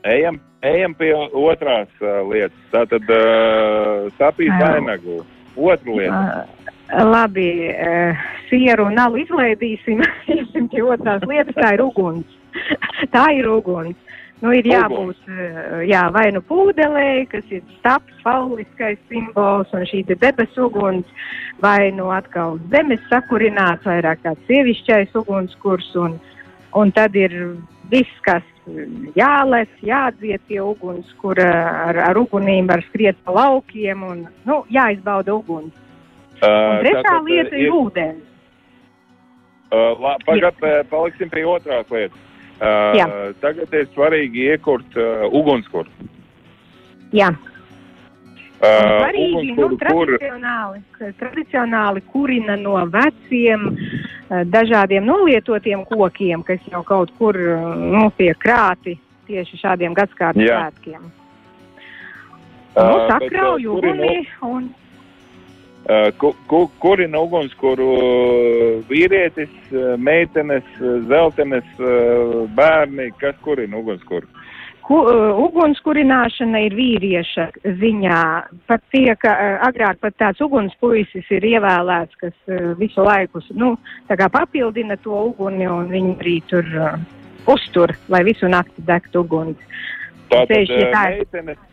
Ejam, 0.05 0.37
ejam 0.65 0.93
pie 0.99 1.13
otrās 1.15 1.89
uh, 2.03 2.19
lietas. 2.29 2.59
Tātad 2.73 3.09
uh, 3.09 4.11
sapīt 4.19 4.53
vainagu. 4.59 5.23
Otru 5.55 5.97
lietu. 5.97 6.13
Uh, 6.13 7.05
labi, 7.09 7.47
uh, 7.71 8.25
sieru 8.49 8.89
nalu 8.93 9.23
izlaidīsim. 9.23 10.03
Iesim 10.35 10.69
pie 10.71 10.83
otrās 10.85 11.25
lietas. 11.29 11.55
Tā 11.57 11.73
ir 11.77 11.85
uguns. 11.87 12.37
tā 13.15 13.29
ir 13.39 13.49
uguns. 13.49 13.97
Nu, 14.43 14.51
ir 14.51 14.67
jābūt 14.67 15.29
eh, 15.31 15.85
jā, 15.87 16.01
vai 16.11 16.25
nu 16.35 16.41
pūdelē, 16.43 17.25
kas 17.31 17.45
ir 17.55 17.61
stāps, 17.77 18.17
fauliskais 18.23 18.99
simbols 19.07 19.71
un 19.73 19.85
šī 19.87 20.01
debesu 20.09 20.67
uguns, 20.67 21.07
vai 21.63 21.93
nu 21.95 22.09
atkal 22.11 22.59
zemes 22.73 23.03
sakurināts, 23.11 23.87
vairāk 23.87 24.25
tāds 24.25 24.43
sievišķais 24.49 25.15
ugunskurs, 25.21 25.87
un, 26.03 26.19
un 26.75 26.91
tad 26.97 27.15
ir 27.15 27.37
viss, 27.93 28.19
kas 28.27 28.43
jālec, 29.15 29.71
jādziet 29.85 30.43
pie 30.49 30.59
uguns, 30.59 31.07
kur 31.21 31.39
ar, 31.39 31.95
ar 32.09 32.19
ugunīm 32.19 32.67
var 32.67 32.83
skriet 32.89 33.17
pa 33.23 33.37
laukiem 33.39 34.03
un 34.03 34.23
nu, 34.43 34.61
jāizbauda 34.73 35.35
uguns. 35.37 35.73
Uh, 36.41 36.51
un 36.51 36.83
trešā 36.83 37.17
lieta 37.23 37.55
ir, 37.55 37.69
ir 37.69 37.75
ūdens. 37.79 38.23
Uh, 39.71 40.15
Pagaidām, 40.27 40.59
paliksim 40.91 41.31
pie 41.31 41.45
otrās 41.47 41.87
lietas. 41.93 42.24
Uh, 42.55 42.93
Jā. 42.95 43.05
tagad 43.43 43.73
ir 43.75 43.89
svarīgi 43.91 44.45
iekurt 44.53 44.95
uh, 44.95 45.25
ugunskura. 45.35 45.91
Jā. 47.11 47.33
Uh, 47.35 49.01
Svarīgi, 49.01 49.49
nu, 49.57 49.65
ugunskuru, 49.65 49.77
kur 49.91 50.11
tradicionāli, 50.15 50.79
tradicionāli 51.19 52.03
kurina 52.13 52.55
no 52.55 52.77
veciem, 52.87 53.67
eh, 53.75 54.45
dažādiem 54.47 55.03
nolietotiem 55.03 55.83
kokiem, 55.89 56.45
kas 56.47 56.63
jau 56.71 56.79
kaut 56.87 57.11
kur 57.19 57.35
eh, 57.35 57.67
nu, 57.91 58.07
tiek 58.15 58.39
krāti 58.39 58.95
tieši 59.27 59.59
šādiem 59.59 59.93
gadsimta 59.97 60.39
Jā. 60.39 60.63
svētkiem. 60.63 61.11
Uh, 62.75 62.83
Nu, 62.83 62.97
uh, 63.07 63.75
uguni 63.77 64.27
un 64.43 64.65
Uh, 64.67 64.84
ku, 66.17 66.31
ku, 66.49 66.63
kurina 66.81 67.21
ugunskura 67.21 67.89
vīrietis, 68.89 69.51
uh, 69.73 69.93
meitenes, 70.01 70.65
zeltenes, 71.11 71.67
bērni, 72.57 73.11
kas 73.21 73.37
kurina 73.45 73.77
ugunskura? 73.83 74.25
ku, 74.85 74.99
ugunskurināšana 75.45 76.61
ir 76.67 76.75
vīrieša 76.77 77.47
ziņā. 77.81 78.21
Pat 78.69 78.83
tiek 78.93 79.27
agrāk 79.27 80.01
pat 80.03 80.17
tāds 80.21 80.41
ugunspuisis 80.45 81.29
ir 81.37 81.47
ievēlēts, 81.55 82.17
kas 82.21 82.57
visu 82.79 83.05
laiku 83.05 83.41
nu, 83.57 83.75
papildina 84.09 84.97
to 85.03 85.15
uguni 85.31 85.67
un 85.69 85.89
viņi 85.91 86.17
arī 86.19 86.35
tur 86.49 86.73
uh, 86.77 86.97
uztur, 87.51 87.95
lai 88.09 88.23
visu 88.27 88.49
nakti 88.51 88.85
degtu 88.85 89.25
uguns. 89.25 89.57
Tātad 90.29 90.53
Tieši 90.53 90.81
uh, 90.81 90.91
tā 90.93 91.05
ir. 91.13 91.23
meitenes, 91.23 91.63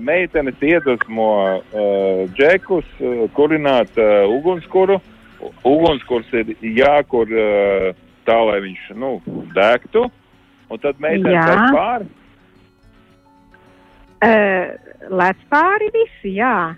meitenes 0.00 0.60
iedvesmo 0.62 1.28
uh, 1.56 2.24
džekus 2.36 2.86
uh, 3.00 3.24
kurināt 3.36 3.92
uh, 3.98 4.24
ugunskuru. 4.30 5.00
U- 5.40 5.52
Ugunskurs 5.68 6.28
ir 6.32 6.54
jākur 6.62 7.28
uh, 7.32 7.90
tā, 8.28 8.36
lai 8.48 8.60
viņš 8.64 8.92
nu, 9.00 9.16
degtu. 9.56 10.06
Un 10.72 10.80
tad 10.80 11.00
meitenes 11.00 11.34
Jā. 11.36 11.48
aiz 11.52 11.74
pāri. 11.76 12.08
Uh, 14.24 14.72
Lec 15.12 15.36
pāri 15.52 15.90
visi, 15.92 16.36
jā. 16.38 16.74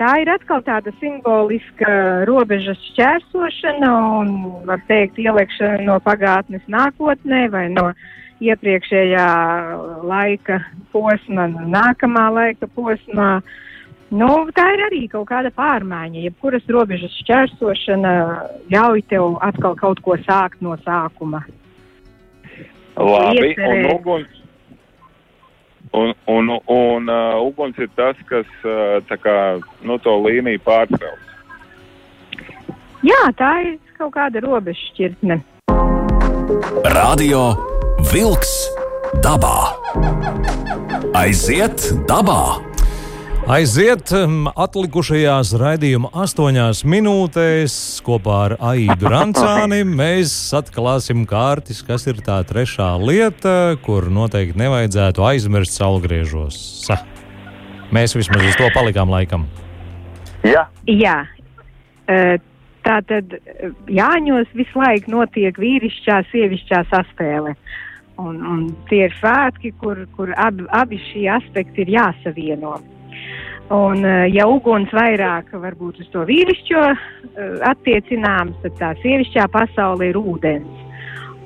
Tā 0.00 0.14
ir 0.22 0.30
atkal 0.32 0.62
tāda 0.64 0.94
simboliska 0.96 1.90
robežas 2.24 2.80
šķērsošana 2.94 3.90
un, 4.20 4.30
var 4.64 4.80
teikt, 4.88 5.18
ieliekšana 5.20 5.82
no 5.84 5.98
pagātnes 6.00 6.64
nākotnē 6.72 7.42
vai 7.52 7.66
no 7.68 7.90
iepriekšējā 8.40 9.26
laika 10.08 10.60
posma, 10.92 11.46
nākamā 11.48 12.26
laika 12.34 12.68
posmā. 12.74 13.30
Nu, 14.10 14.30
tā 14.56 14.64
ir 14.74 14.82
arī 14.88 15.04
kaut 15.12 15.28
kāda 15.28 15.52
pārmaiņa. 15.54 16.24
Jebkuras 16.24 16.66
robežas 16.72 17.14
šķērsošana 17.20 18.14
ļauj 18.72 19.04
tev 19.12 19.36
atkal 19.46 19.76
kaut 19.78 20.02
ko 20.02 20.16
sākt 20.24 20.64
no 20.66 20.74
sākuma. 20.82 21.44
Labi, 22.98 23.38
un 23.38 23.52
Iecerēt. 23.52 23.94
uguns. 23.94 24.36
Un, 25.94 26.12
un, 26.30 26.50
un 26.70 27.08
uh, 27.10 27.38
uguns 27.42 27.78
ir 27.78 27.88
tas, 27.98 28.18
kas 28.28 28.46
uh, 28.62 28.98
tā 29.08 29.16
kā, 29.18 29.36
nu, 29.82 29.96
to 30.02 30.14
līniju 30.22 30.62
pārtrauc. 30.66 31.26
Jā, 33.06 33.22
tā 33.38 33.50
ir 33.64 33.74
kaut 33.98 34.12
kāda 34.14 34.42
robeža 34.44 34.90
šķirtne. 34.90 35.40
Radio 36.94 37.79
Wolks 38.10 38.52
dabā. 39.22 39.70
Aiziet 41.14 41.84
dabā! 42.10 42.58
Aiziet 43.50 44.12
um, 44.18 44.48
atlikušajās 44.50 45.54
raidījuma 45.58 46.10
astoņās 46.24 46.84
minūtēs 46.90 47.74
kopā 48.06 48.36
ar 48.48 48.56
Aidu 48.72 49.10
Rancāni. 49.10 49.82
Mēs 49.86 50.34
atklāsim 50.58 51.24
kārtis, 51.30 51.80
kas 51.86 52.06
ir 52.10 52.22
tā 52.26 52.42
trešā 52.46 52.92
lieta, 53.02 53.76
kur 53.86 54.10
noteikti 54.12 54.58
nevajadzētu 54.58 55.26
aizmirst 55.30 55.78
saulgriežos. 55.78 56.60
Sa. 56.86 57.00
Mēs 57.94 58.18
vismaz 58.18 58.46
uz 58.52 58.58
to 58.58 58.70
palikām 58.74 59.10
laikam. 59.10 59.46
Jā, 60.46 60.66
Jā, 60.90 61.20
Eh, 62.10 62.40
tā 62.82 62.96
tad 63.06 63.36
Jāņos 63.86 64.50
visu 64.56 64.80
laiku 64.80 65.12
notiek 65.14 65.58
vīrišķā, 65.60 66.16
sievišķā 66.32 66.82
saspēle. 66.90 67.54
Un, 68.20 68.40
un 68.44 68.64
tie 68.90 69.06
ir 69.08 69.14
svētki, 69.16 69.72
kur, 69.80 70.02
kur 70.16 70.32
abi, 70.36 70.66
abi 70.76 70.98
šie 71.10 71.28
aspekti 71.32 71.84
ir 71.86 71.94
jāsavieno. 71.96 72.76
Un, 73.70 74.04
eh, 74.04 74.26
ja 74.34 74.48
uguns 74.50 74.90
vairāk 74.92 75.52
varbūt 75.54 76.02
uz 76.02 76.08
to 76.12 76.24
vīrišķo 76.28 76.84
eh, 76.90 77.56
attiecināms, 77.70 78.58
tad 78.64 78.76
tā 78.80 78.92
sievišķā 79.00 79.46
pasaule 79.54 80.10
ir 80.10 80.18
ūdens. 80.18 80.86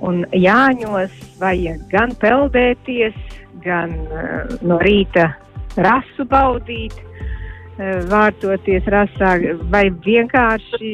Un 0.05 0.25
Jāņos 0.33 1.13
vajag 1.41 1.85
gan 1.93 2.15
peldēties, 2.21 3.17
gan 3.65 3.95
eh, 3.95 4.57
no 4.65 4.81
rīta 4.83 5.31
rasu 5.77 6.27
baudīt, 6.29 6.97
eh, 6.97 7.34
vārtoties 7.79 8.87
rasā, 8.93 9.35
vai 9.73 9.89
vienkārši 10.05 10.93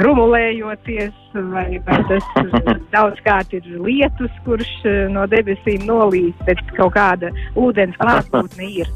rumulējoties, 0.00 1.12
vai, 1.52 1.66
vai 1.84 1.98
tas 2.08 2.28
eh, 2.40 2.74
daudzkārt 2.94 3.52
ir 3.58 3.68
lietus, 3.84 4.32
kurš 4.46 4.72
eh, 4.88 5.04
no 5.12 5.26
debesīm 5.28 5.84
nolīs, 5.88 6.34
bet 6.48 6.60
kaut 6.78 6.94
kāda 6.96 7.32
ūdens 7.60 7.96
klātbūtne 8.00 8.70
ir. 8.80 8.92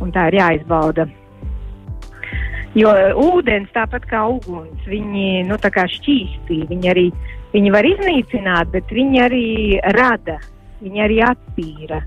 Un 0.00 0.12
tā 0.12 0.28
ir 0.30 0.38
jāizbauda. 0.38 1.08
Jo 2.76 2.92
ūdens, 3.16 3.70
tāpat 3.72 4.04
kā 4.10 4.26
uguns, 4.28 4.82
viņi 4.86 5.46
nu, 5.48 5.56
tā 5.58 5.70
kā 5.72 5.86
šķīsti, 5.88 6.66
viņi 6.68 6.90
arī 6.92 7.06
viņi 7.56 7.72
var 7.72 7.86
iznīcināt, 7.88 8.72
bet 8.74 8.90
viņi 8.92 9.22
arī 9.24 9.46
rada, 9.96 10.36
viņi 10.84 11.02
arī 11.06 11.22
attīra. 11.24 12.02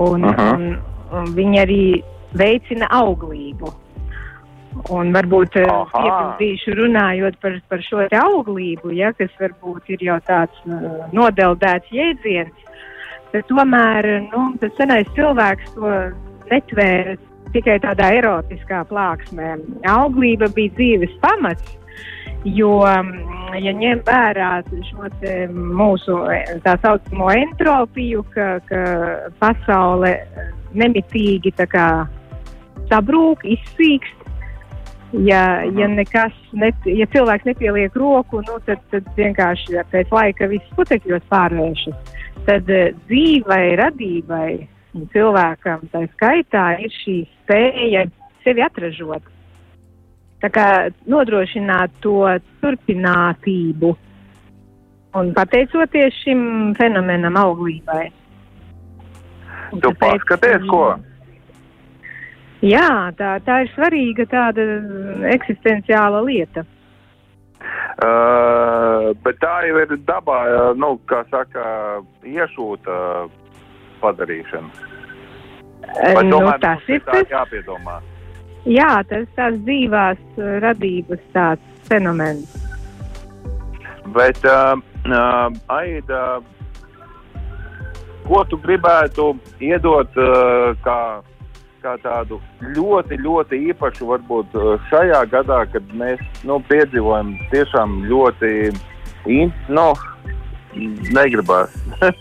Un, 0.00 0.24
Aha. 0.24 0.54
un, 0.54 0.78
un 1.18 1.34
viņi 1.36 1.60
arī 1.60 1.82
veicina 2.38 2.88
auglību. 3.00 3.72
Un 4.94 5.10
varbūt 5.14 5.56
eh, 5.58 5.70
piebildīšu 5.92 6.76
runājot 6.78 7.38
par, 7.42 7.56
par 7.68 7.82
šo 7.82 8.04
auglību, 8.06 8.92
ja, 8.94 9.10
kas 9.18 9.32
varbūt 9.40 9.90
ir 9.96 10.04
jau 10.06 10.18
tāds 10.28 10.60
uh, 10.68 11.08
nodeldēts 11.16 11.90
jēdziens, 11.90 12.70
bet 13.32 13.48
tomēr 13.50 14.06
nu, 14.28 14.44
tas 14.62 14.70
senais 14.78 15.10
cilvēks 15.16 15.74
to 15.74 15.90
netvēra 16.52 17.16
tikai 17.54 17.80
tādā 17.82 18.12
erotiskā 18.20 18.84
plāksnē. 18.90 19.56
Auglība 19.90 20.46
bija 20.54 20.74
dzīves 20.76 21.16
pamats, 21.22 21.74
jo, 22.44 22.80
mm, 22.86 23.58
ja 23.64 23.74
ņem 23.76 24.04
vērā 24.06 24.52
šo 24.90 25.10
mūsu 25.50 26.16
eh, 26.32 26.54
tā 26.64 26.76
saucamo 26.82 27.30
entropiju, 27.34 28.24
ka, 28.34 28.48
ka 28.70 28.84
pasaule 29.42 30.14
eh, 30.14 30.50
nemitīgi 30.74 31.52
tā 31.58 31.66
kā 31.70 31.86
sabrūk, 32.90 33.44
izsīkst, 33.56 34.26
ja, 35.26 35.62
ja 35.64 35.88
nekas, 35.90 36.34
net, 36.52 36.76
ja 36.86 37.06
cilvēks 37.10 37.48
nepieliek 37.48 37.96
roku, 37.98 38.42
nu, 38.46 38.58
tad, 38.66 38.82
tad 38.92 39.08
vienkārši 39.16 39.80
pēc 39.92 40.12
laika 40.14 40.50
viss 40.50 40.76
putekļos 40.78 41.26
pārvēršas. 41.32 42.14
Tad 42.46 42.70
eh, 42.72 42.92
dzīvai, 43.08 43.64
radībai, 43.80 44.50
cilvēkam 45.14 45.84
tā 45.92 46.06
skaitā 46.14 46.64
ir 46.84 46.94
šī 47.02 47.16
spēja 47.40 48.06
sevi 48.44 48.64
atražot. 48.64 49.26
Tā 50.40 50.48
kā 50.48 50.66
nodrošināt 51.10 51.92
to 52.00 52.22
turpinātību. 52.62 53.92
Un 55.20 55.32
pateicoties 55.36 56.16
šim 56.22 56.40
fenomenam 56.78 57.36
auglībai. 57.36 58.06
Tu 59.82 59.90
paskaties, 60.00 60.64
ko? 60.70 60.84
Jā, 62.60 63.12
tā, 63.16 63.38
tā 63.46 63.62
ir 63.64 63.70
svarīga 63.72 64.26
tāda 64.28 64.66
eksistenciāla 65.32 66.20
lieta. 66.26 66.66
Uh, 68.00 69.10
bet 69.24 69.36
tā 69.40 69.54
jau 69.68 69.80
ir 69.82 69.96
dabā, 70.08 70.38
uh, 70.48 70.70
nu, 70.76 70.94
kā 71.08 71.22
saka, 71.32 71.64
iešūta 72.24 72.94
padarīšana. 74.00 74.88
Vai 76.14 76.24
nu, 76.24 76.38
tomēr 76.38 76.60
tas 76.62 76.88
ir 76.88 77.02
tas, 77.04 77.26
jāpiedomā? 77.32 77.98
jā, 78.68 78.92
tas 79.08 79.26
tās 79.36 79.56
dzīvās 79.66 80.20
uh, 80.38 80.52
radības 80.64 81.24
tāds 81.34 81.88
fenomens. 81.88 82.56
Bet, 84.16 84.40
uh, 84.44 84.76
uh, 85.08 85.48
Aida, 85.76 86.22
ko 88.28 88.44
tu 88.48 88.60
gribētu 88.64 89.32
iedot 89.60 90.16
uh, 90.20 90.72
kā, 90.84 91.00
kā 91.82 91.96
tādu 92.02 92.38
ļoti, 92.76 93.18
ļoti 93.24 93.58
īpašu, 93.72 94.08
varbūt 94.10 94.56
uh, 94.58 94.72
šajā 94.90 95.22
gadā, 95.32 95.62
kad 95.72 95.94
mēs 95.96 96.20
nu, 96.48 96.60
piedzīvojam 96.68 97.34
tiešām 97.52 98.00
ļoti, 98.10 98.52
in, 99.30 99.52
nu, 99.72 99.86
negribās 101.16 101.74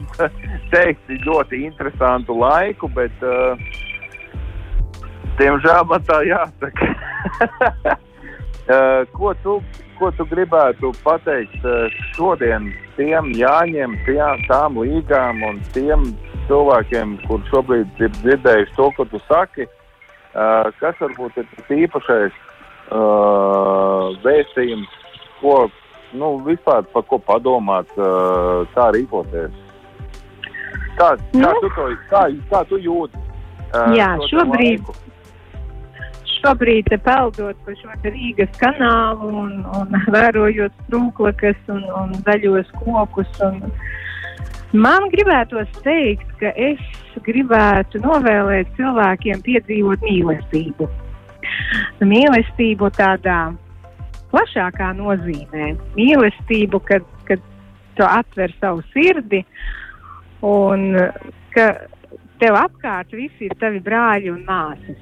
teikt, 0.74 1.12
ļoti 1.26 1.64
interesantu 1.68 2.38
laiku, 2.40 2.90
bet, 2.96 3.26
uh, 3.26 3.60
diemžēl 5.42 5.86
man 5.92 6.08
tā 6.08 6.22
jāsaka. 6.28 6.94
Uh, 8.70 9.04
ko, 9.18 9.36
tu, 9.44 9.60
ko 10.00 10.12
tu 10.16 10.26
gribētu 10.32 10.94
pateikt 11.04 11.68
šodien 12.16 12.72
tiem 12.96 13.32
Jāņiem, 13.36 13.96
tiem, 14.08 14.44
tām 14.48 14.80
līgām 14.84 15.44
un 15.48 15.62
tiem 15.76 16.10
cilvēkiem, 16.50 17.16
kur 17.28 17.44
šobrīd 17.52 18.02
ir 18.04 18.12
dzirdējuši 18.22 18.76
to, 18.78 18.90
ko 18.98 19.06
tu 19.14 19.22
saki? 19.30 19.68
Uh, 20.30 20.70
kas 20.82 20.98
varbūt 21.02 21.38
ir 21.42 21.48
tas 21.56 21.72
īpašais 21.74 22.36
uh, 22.94 24.12
vēstījums, 24.26 24.92
ko 25.42 25.56
nu, 26.18 26.36
vispār 26.46 26.86
par 26.94 27.06
ko 27.10 27.18
padomāt, 27.26 27.90
uh, 27.98 28.66
kā 28.76 28.90
rīkoties? 28.96 29.54
Kā, 31.00 31.14
kā, 31.16 31.40
Nu? 31.40 31.50
tu, 31.64 31.70
to, 31.78 31.88
kā, 32.12 32.26
kā 32.52 32.64
tu 32.70 32.78
jūti? 32.84 33.18
Uh, 33.70 33.94
Jā, 33.98 34.12
šobrīd- 34.30 34.82
laiku? 34.84 34.98
šobrīd 36.40 36.88
peldot 37.04 37.58
pa 37.66 37.74
šo 37.76 37.96
Rīgas 38.06 38.52
kanālu 38.62 39.28
un, 39.42 39.50
un 39.76 39.98
vērojot 40.14 40.72
strūklakas 40.86 41.58
un, 41.74 41.82
un 42.00 42.14
zaļos 42.28 42.70
kokus. 42.80 43.28
Un 43.44 43.58
man 44.74 45.10
gribētos 45.14 45.70
teikt, 45.84 46.28
ka 46.42 46.52
es 46.56 46.82
gribētu 47.26 48.02
novēlēt 48.04 48.70
cilvēkiem 48.78 49.42
piedzīvot 49.46 50.06
mīlestību. 50.06 50.88
Mīlestību 52.06 52.90
tādā 52.98 53.40
plašākā 54.32 54.92
nozīmē. 54.98 55.74
Mīlestību, 55.98 56.82
kad, 56.86 57.06
kad 57.28 57.44
tu 57.98 58.06
atver 58.06 58.54
savu 58.60 58.84
sirdi 58.94 59.44
un 60.46 60.94
ka 61.56 61.70
tev 62.40 62.56
apkārt 62.56 63.12
visi 63.16 63.50
ir 63.50 63.58
tavi 63.60 63.82
brāļi 63.84 64.32
un 64.34 64.46
māsas. 64.48 65.02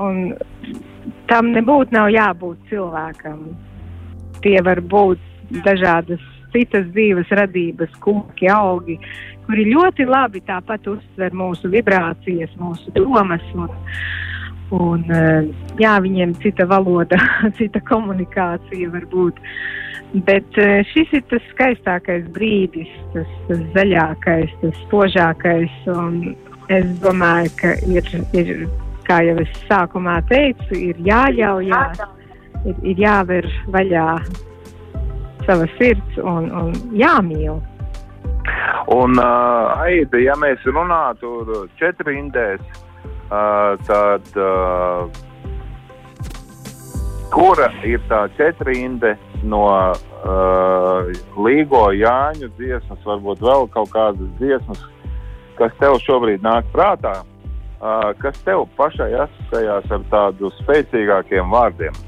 Un 0.00 0.34
tam 1.28 1.52
nebūtu 1.54 2.04
jābūt 2.14 2.68
cilvēkam. 2.70 3.42
Tie 4.40 4.56
var 4.64 4.80
būt 4.80 5.20
dažādas 5.64 6.22
citas 6.54 6.86
dzīves 6.94 7.30
radības, 7.36 7.92
koki, 8.04 8.48
augi, 8.52 8.98
kuri 9.46 9.66
ļoti 9.72 10.06
labi 10.08 10.42
tāpat 10.46 10.86
uztver 10.90 11.34
mūsu 11.36 11.70
vibrācijas, 11.72 12.52
mūsu 12.60 12.92
domas. 12.96 13.44
Un, 13.54 13.70
un, 14.76 15.04
eh, 15.10 15.48
jā, 15.82 15.96
viņiem 16.02 16.36
cita 16.42 16.68
valoda, 16.70 17.18
cita 17.58 17.82
komunikācija 17.88 18.92
var 18.94 19.06
būt. 19.12 19.40
Bet 20.26 20.58
eh, 20.58 20.80
šis 20.90 21.16
ir 21.18 21.26
tas 21.30 21.42
skaistākais 21.54 22.28
brīdis, 22.34 22.90
tas, 23.14 23.34
tas 23.48 23.64
zaļākais, 23.74 24.54
tas 24.62 24.84
spožākais. 24.86 25.82
Es 26.70 26.86
domāju, 27.02 27.50
ka 27.58 27.74
ir, 27.90 28.06
ir 28.38 28.68
kā 29.10 29.24
jau 29.26 29.40
es 29.42 29.50
sākumā 29.66 30.20
teicu, 30.30 30.76
ir 30.78 31.00
jāļaujās, 31.02 32.04
ir, 32.62 32.76
ir 32.92 33.02
jāver 33.02 33.48
vaļā 33.74 34.06
sava 35.50 35.66
sirds 35.78 36.18
un, 36.22 36.46
un 36.54 36.74
jāmīl. 36.94 37.58
Un, 38.90 39.18
uh, 39.18 39.82
Aida, 39.82 40.20
ja 40.22 40.36
mēs 40.38 40.62
runātu 40.66 41.66
četrindēs, 41.80 42.62
uh, 43.30 43.74
tad 43.88 44.38
uh, 44.38 45.10
kura 47.34 47.70
ir 47.86 48.02
tā 48.10 48.24
četrinde 48.38 49.16
no 49.42 49.64
uh, 49.66 51.10
Līgo 51.34 51.88
Jāņu 51.98 52.50
dziesmas, 52.58 53.02
varbūt 53.06 53.42
vēl 53.42 53.66
kaut 53.74 53.90
kādas 53.94 54.30
dziesmas, 54.38 54.84
kas 55.58 55.74
tev 55.82 55.98
šobrīd 56.06 56.46
nāk 56.46 56.68
prātā, 56.74 57.16
uh, 57.24 58.12
kas 58.22 58.38
tev 58.46 58.68
pašai 58.78 59.12
asociējās 59.26 59.90
ar 59.98 60.06
tādu 60.14 60.52
spēcīgākiem 60.60 61.50
vārdiem? 61.50 61.98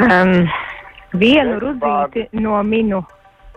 Um, 0.00 0.48
vienu 1.12 1.58
rudzīti 1.60 2.28
no 2.40 2.60
minu 2.64 3.02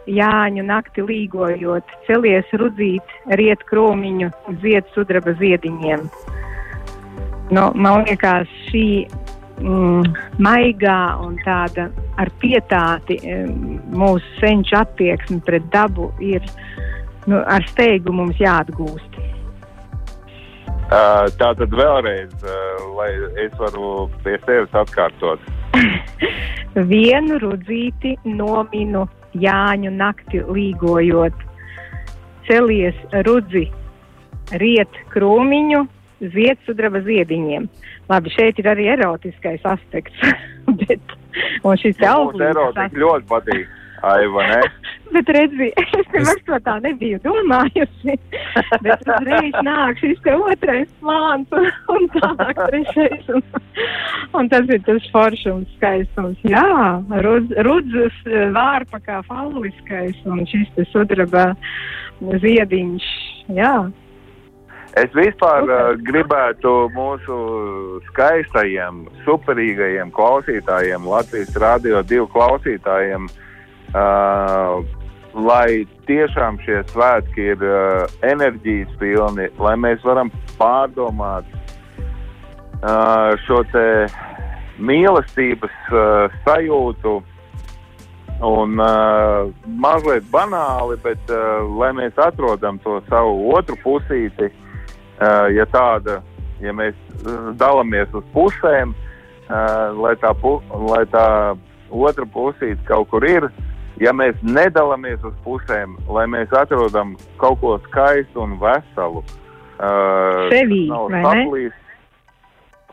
Jāņu 0.03 0.65
nakti 0.67 1.03
līgojot, 1.08 1.91
celies 2.03 2.49
rudzīt, 2.60 3.13
riet 3.39 3.62
krūmiņu, 3.69 4.27
zied 4.60 4.89
sudraba 4.91 5.32
ziediņiem. 5.39 6.03
Nu, 7.56 7.69
man 7.71 8.03
liekas, 8.03 8.51
šī 8.67 9.06
mm, 9.62 10.12
maigā 10.43 10.97
un 11.23 11.38
tāda 11.45 11.88
ar 12.19 12.34
pietāti 12.43 13.21
mm, 13.21 13.79
mūsu 13.95 14.36
senču 14.41 14.75
attieksme 14.82 15.39
pret 15.47 15.71
dabu 15.71 16.12
ir 16.19 16.43
nu, 17.23 17.39
ar 17.39 17.63
steigu 17.71 18.12
mums 18.12 18.36
jāatgūst. 18.43 19.21
Uh, 20.84 21.32
tā 21.39 21.53
tad 21.56 21.71
vēlreiz, 21.71 22.34
uh, 22.43 22.88
lai 22.99 23.13
es 23.39 23.56
varu 23.56 24.10
pie 24.25 24.36
sevis 24.43 24.75
atkārtot. 24.84 25.39
Vienu 26.94 27.40
rudzīti 27.42 28.16
nominu 28.26 29.08
Jāņu 29.34 29.92
nakti 29.94 30.44
līgojot. 30.46 31.36
Celies 32.48 32.98
rudzi, 33.26 33.66
riet 34.62 34.98
krūmiņu, 35.14 35.84
zied 36.34 36.60
sudraba 36.68 37.02
ziediņiem. 37.06 37.70
Labi, 38.12 38.34
šeit 38.36 38.60
ir 38.60 38.70
arī 38.74 38.90
erotiskais 38.94 39.64
aspekts. 39.66 40.20
Bet, 40.84 41.16
un 41.64 41.80
šis 41.80 41.98
aspekts. 42.04 43.00
ļoti 43.00 43.30
patīk. 43.32 43.72
Aiva, 44.04 44.44
ne? 44.48 44.62
Bet 45.13 45.30
redzi, 45.30 45.70
es 46.00 46.08
nemaz 46.12 46.39
to 46.48 46.58
tā 46.66 46.74
nebiju 46.84 47.20
domājusi. 47.24 48.16
Bet 48.84 49.04
uzreiz 49.08 49.56
nāk 49.63 50.02
šis 50.02 50.20
te 50.26 50.34
otrais 50.36 50.89
plāns 51.00 51.54
un, 51.56 51.70
un 51.94 52.08
tālāk 52.16 52.60
trešais. 52.66 53.30
Un, 53.32 53.44
un 54.39 54.50
tas 54.52 54.68
ir 54.74 54.82
tas 54.88 55.08
foršums, 55.13 55.70
skaistums. 55.78 56.42
Jā, 56.50 56.66
rudz, 57.24 57.54
rudzes 57.68 58.18
eh, 58.28 58.48
vārpa 58.56 59.00
kā 59.06 59.22
falliskais 59.30 60.20
un 60.28 60.44
šis 60.50 60.72
te 60.76 60.88
sudraba 60.92 61.52
ziediņš. 62.20 63.08
Jā. 63.56 63.76
Es 65.00 65.16
vispār 65.18 65.63
Super. 65.63 65.72
uh, 65.74 66.02
gribētu 66.06 66.74
mūsu 66.94 67.38
skaistajiem, 68.12 69.08
superīgajiem 69.24 70.12
klausītājiem, 70.13 71.08
Latvijas 71.10 71.56
Rādio 71.58 72.04
2 72.06 72.28
klausītājiem, 72.36 73.26
uh, 73.26 73.53
lai 75.34 75.86
tiešām 76.08 76.58
šie 76.65 76.82
svētki 76.91 77.51
ir 77.53 77.65
uh, 77.65 78.06
enerģijas 78.25 78.93
pilni, 79.01 79.49
lai 79.60 79.75
mēs 79.77 80.03
varam 80.06 80.32
pārdomāt 80.60 81.45
uh, 82.82 83.34
šo 83.45 83.63
mīlestības 84.79 85.77
uh, 85.91 86.34
sajūtu. 86.47 87.21
Un 88.43 88.79
uh, 88.82 89.47
mazliet 89.79 90.25
banāli, 90.34 90.97
bet 91.03 91.29
uh, 91.32 91.63
lai 91.79 91.93
mēs 91.95 92.17
atrodam 92.19 92.79
to 92.84 92.97
savu 93.08 93.53
otru 93.56 93.77
pusīti, 93.84 94.49
uh, 94.49 95.47
ja 95.53 95.63
tāda, 95.71 96.17
ja 96.60 96.73
mēs 96.75 96.97
uh, 97.23 97.53
dalāmies 97.56 98.12
uz 98.12 98.25
pusēm, 98.34 98.91
uh, 98.91 99.93
lai, 100.01 100.15
tā 100.19 100.34
pu 100.41 100.58
lai 100.89 101.06
tā 101.13 101.27
otra 101.93 102.25
pusīte 102.25 102.82
kaut 102.89 103.13
kur 103.13 103.23
ir. 103.29 103.47
Ja 104.01 104.13
mēs 104.15 104.38
nedalāmies 104.41 105.21
uz 105.25 105.36
pusēm, 105.45 105.95
lai 106.10 106.25
mēs 106.32 106.53
atrodam 106.58 107.13
kaut 107.41 107.60
ko 107.62 107.75
skaistu 107.86 108.41
un 108.41 108.58
veselu, 108.62 109.21
uh, 109.21 110.49
Sevī, 110.49 110.88
saplīst 110.89 111.84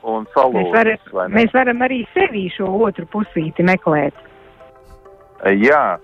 un 0.05 0.25
Mēs, 0.25 0.35
salūzis, 0.35 0.73
varam, 0.75 1.09
vai 1.13 1.27
ne? 1.29 1.35
mēs 1.39 1.55
varam 1.57 1.83
arī 1.85 2.01
sevī 2.15 2.47
šo 2.55 2.69
otru 2.87 3.07
pusīti 3.13 3.65
meklēt. 3.67 4.17
Jā, 5.57 5.99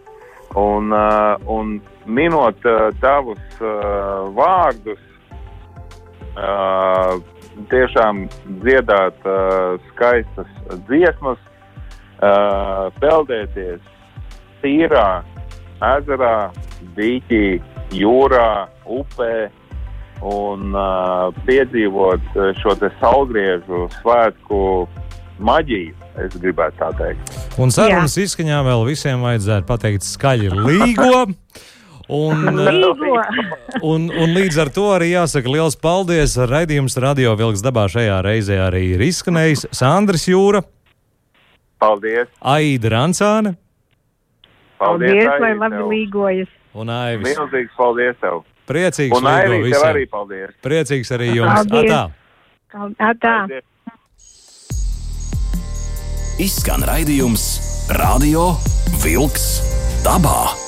un, 0.57 0.93
uh, 0.93 1.37
un 1.53 1.77
minot 2.09 2.69
uh, 2.69 2.89
tavus 3.01 3.61
uh, 3.61 4.29
vārdus, 4.37 5.03
uh, 6.37 7.19
tiešām 7.73 8.27
dziedāt 8.65 9.29
uh, 9.29 9.77
skaistas 9.91 10.49
dziesmas, 10.89 11.41
uh, 12.21 12.89
peldēties 13.01 13.81
tīrā 14.63 15.07
ezerā, 15.85 16.51
dīķī, 16.97 17.45
jūrā, 17.97 18.51
upē 18.87 19.49
un 20.25 20.73
uh, 20.73 21.29
piedzīvot 21.47 22.37
šo 22.63 22.75
te 22.81 22.91
saulgriežu 23.01 23.87
svētku 23.99 24.61
maģiju, 25.45 25.95
es 26.25 26.37
gribētu 26.41 26.81
tā 26.81 26.91
teikt. 26.97 27.33
Un 27.61 27.73
sarunas 27.75 28.17
izskaņā 28.21 28.63
vēl 28.65 28.87
visiem 28.89 29.25
vajadzētu 29.25 29.69
pateikt 29.69 30.07
skaļi 30.09 30.53
līgo. 30.55 31.27
Un, 32.07 32.45
un, 33.83 34.05
un 34.15 34.31
līdz 34.37 34.61
ar 34.63 34.69
to 34.71 34.85
arī 34.95 35.09
jāsaka 35.11 35.51
liels 35.51 35.75
paldies. 35.75 36.37
Raidījums 36.39 36.95
Radio 37.03 37.33
Vilks 37.35 37.65
dabā 37.67 37.89
šajā 37.91 38.21
reizē 38.23 38.61
arī 38.69 38.85
ir 38.93 39.03
izskanējis 39.09 39.65
Sandrs 39.75 40.29
Jūra, 40.31 40.61
Paldies! 41.83 42.31
Aida 42.41 42.95
Rancāne 42.95 43.57
Paldies, 44.79 45.11
Aidi, 45.27 45.41
lai 45.41 45.55
labi 45.57 45.77
tev. 45.77 45.89
līgojas. 45.89 46.49
un 46.75 46.89
Aivis. 46.91 47.37
Milzīgs 47.39 47.73
paldies 47.77 48.17
tev! 48.21 48.43
Priecīgs 48.67 49.17
Un 49.17 49.25
Airī, 49.31 49.57
tev 49.61 49.65
visiem. 49.71 49.89
arī 49.93 50.05
paldies! 50.11 50.51
Priecīgs 50.63 51.11
arī 51.17 51.29
jums. 51.37 51.67
Paldies. 51.71 51.93
Atā. 51.93 52.11
Atā. 52.99 53.37
Paldies. 53.47 53.65
izskan 56.39 56.83
raidījums 56.85 57.45
Radio 57.97 58.51
Wolks 59.05 59.47
dabā. 60.05 60.66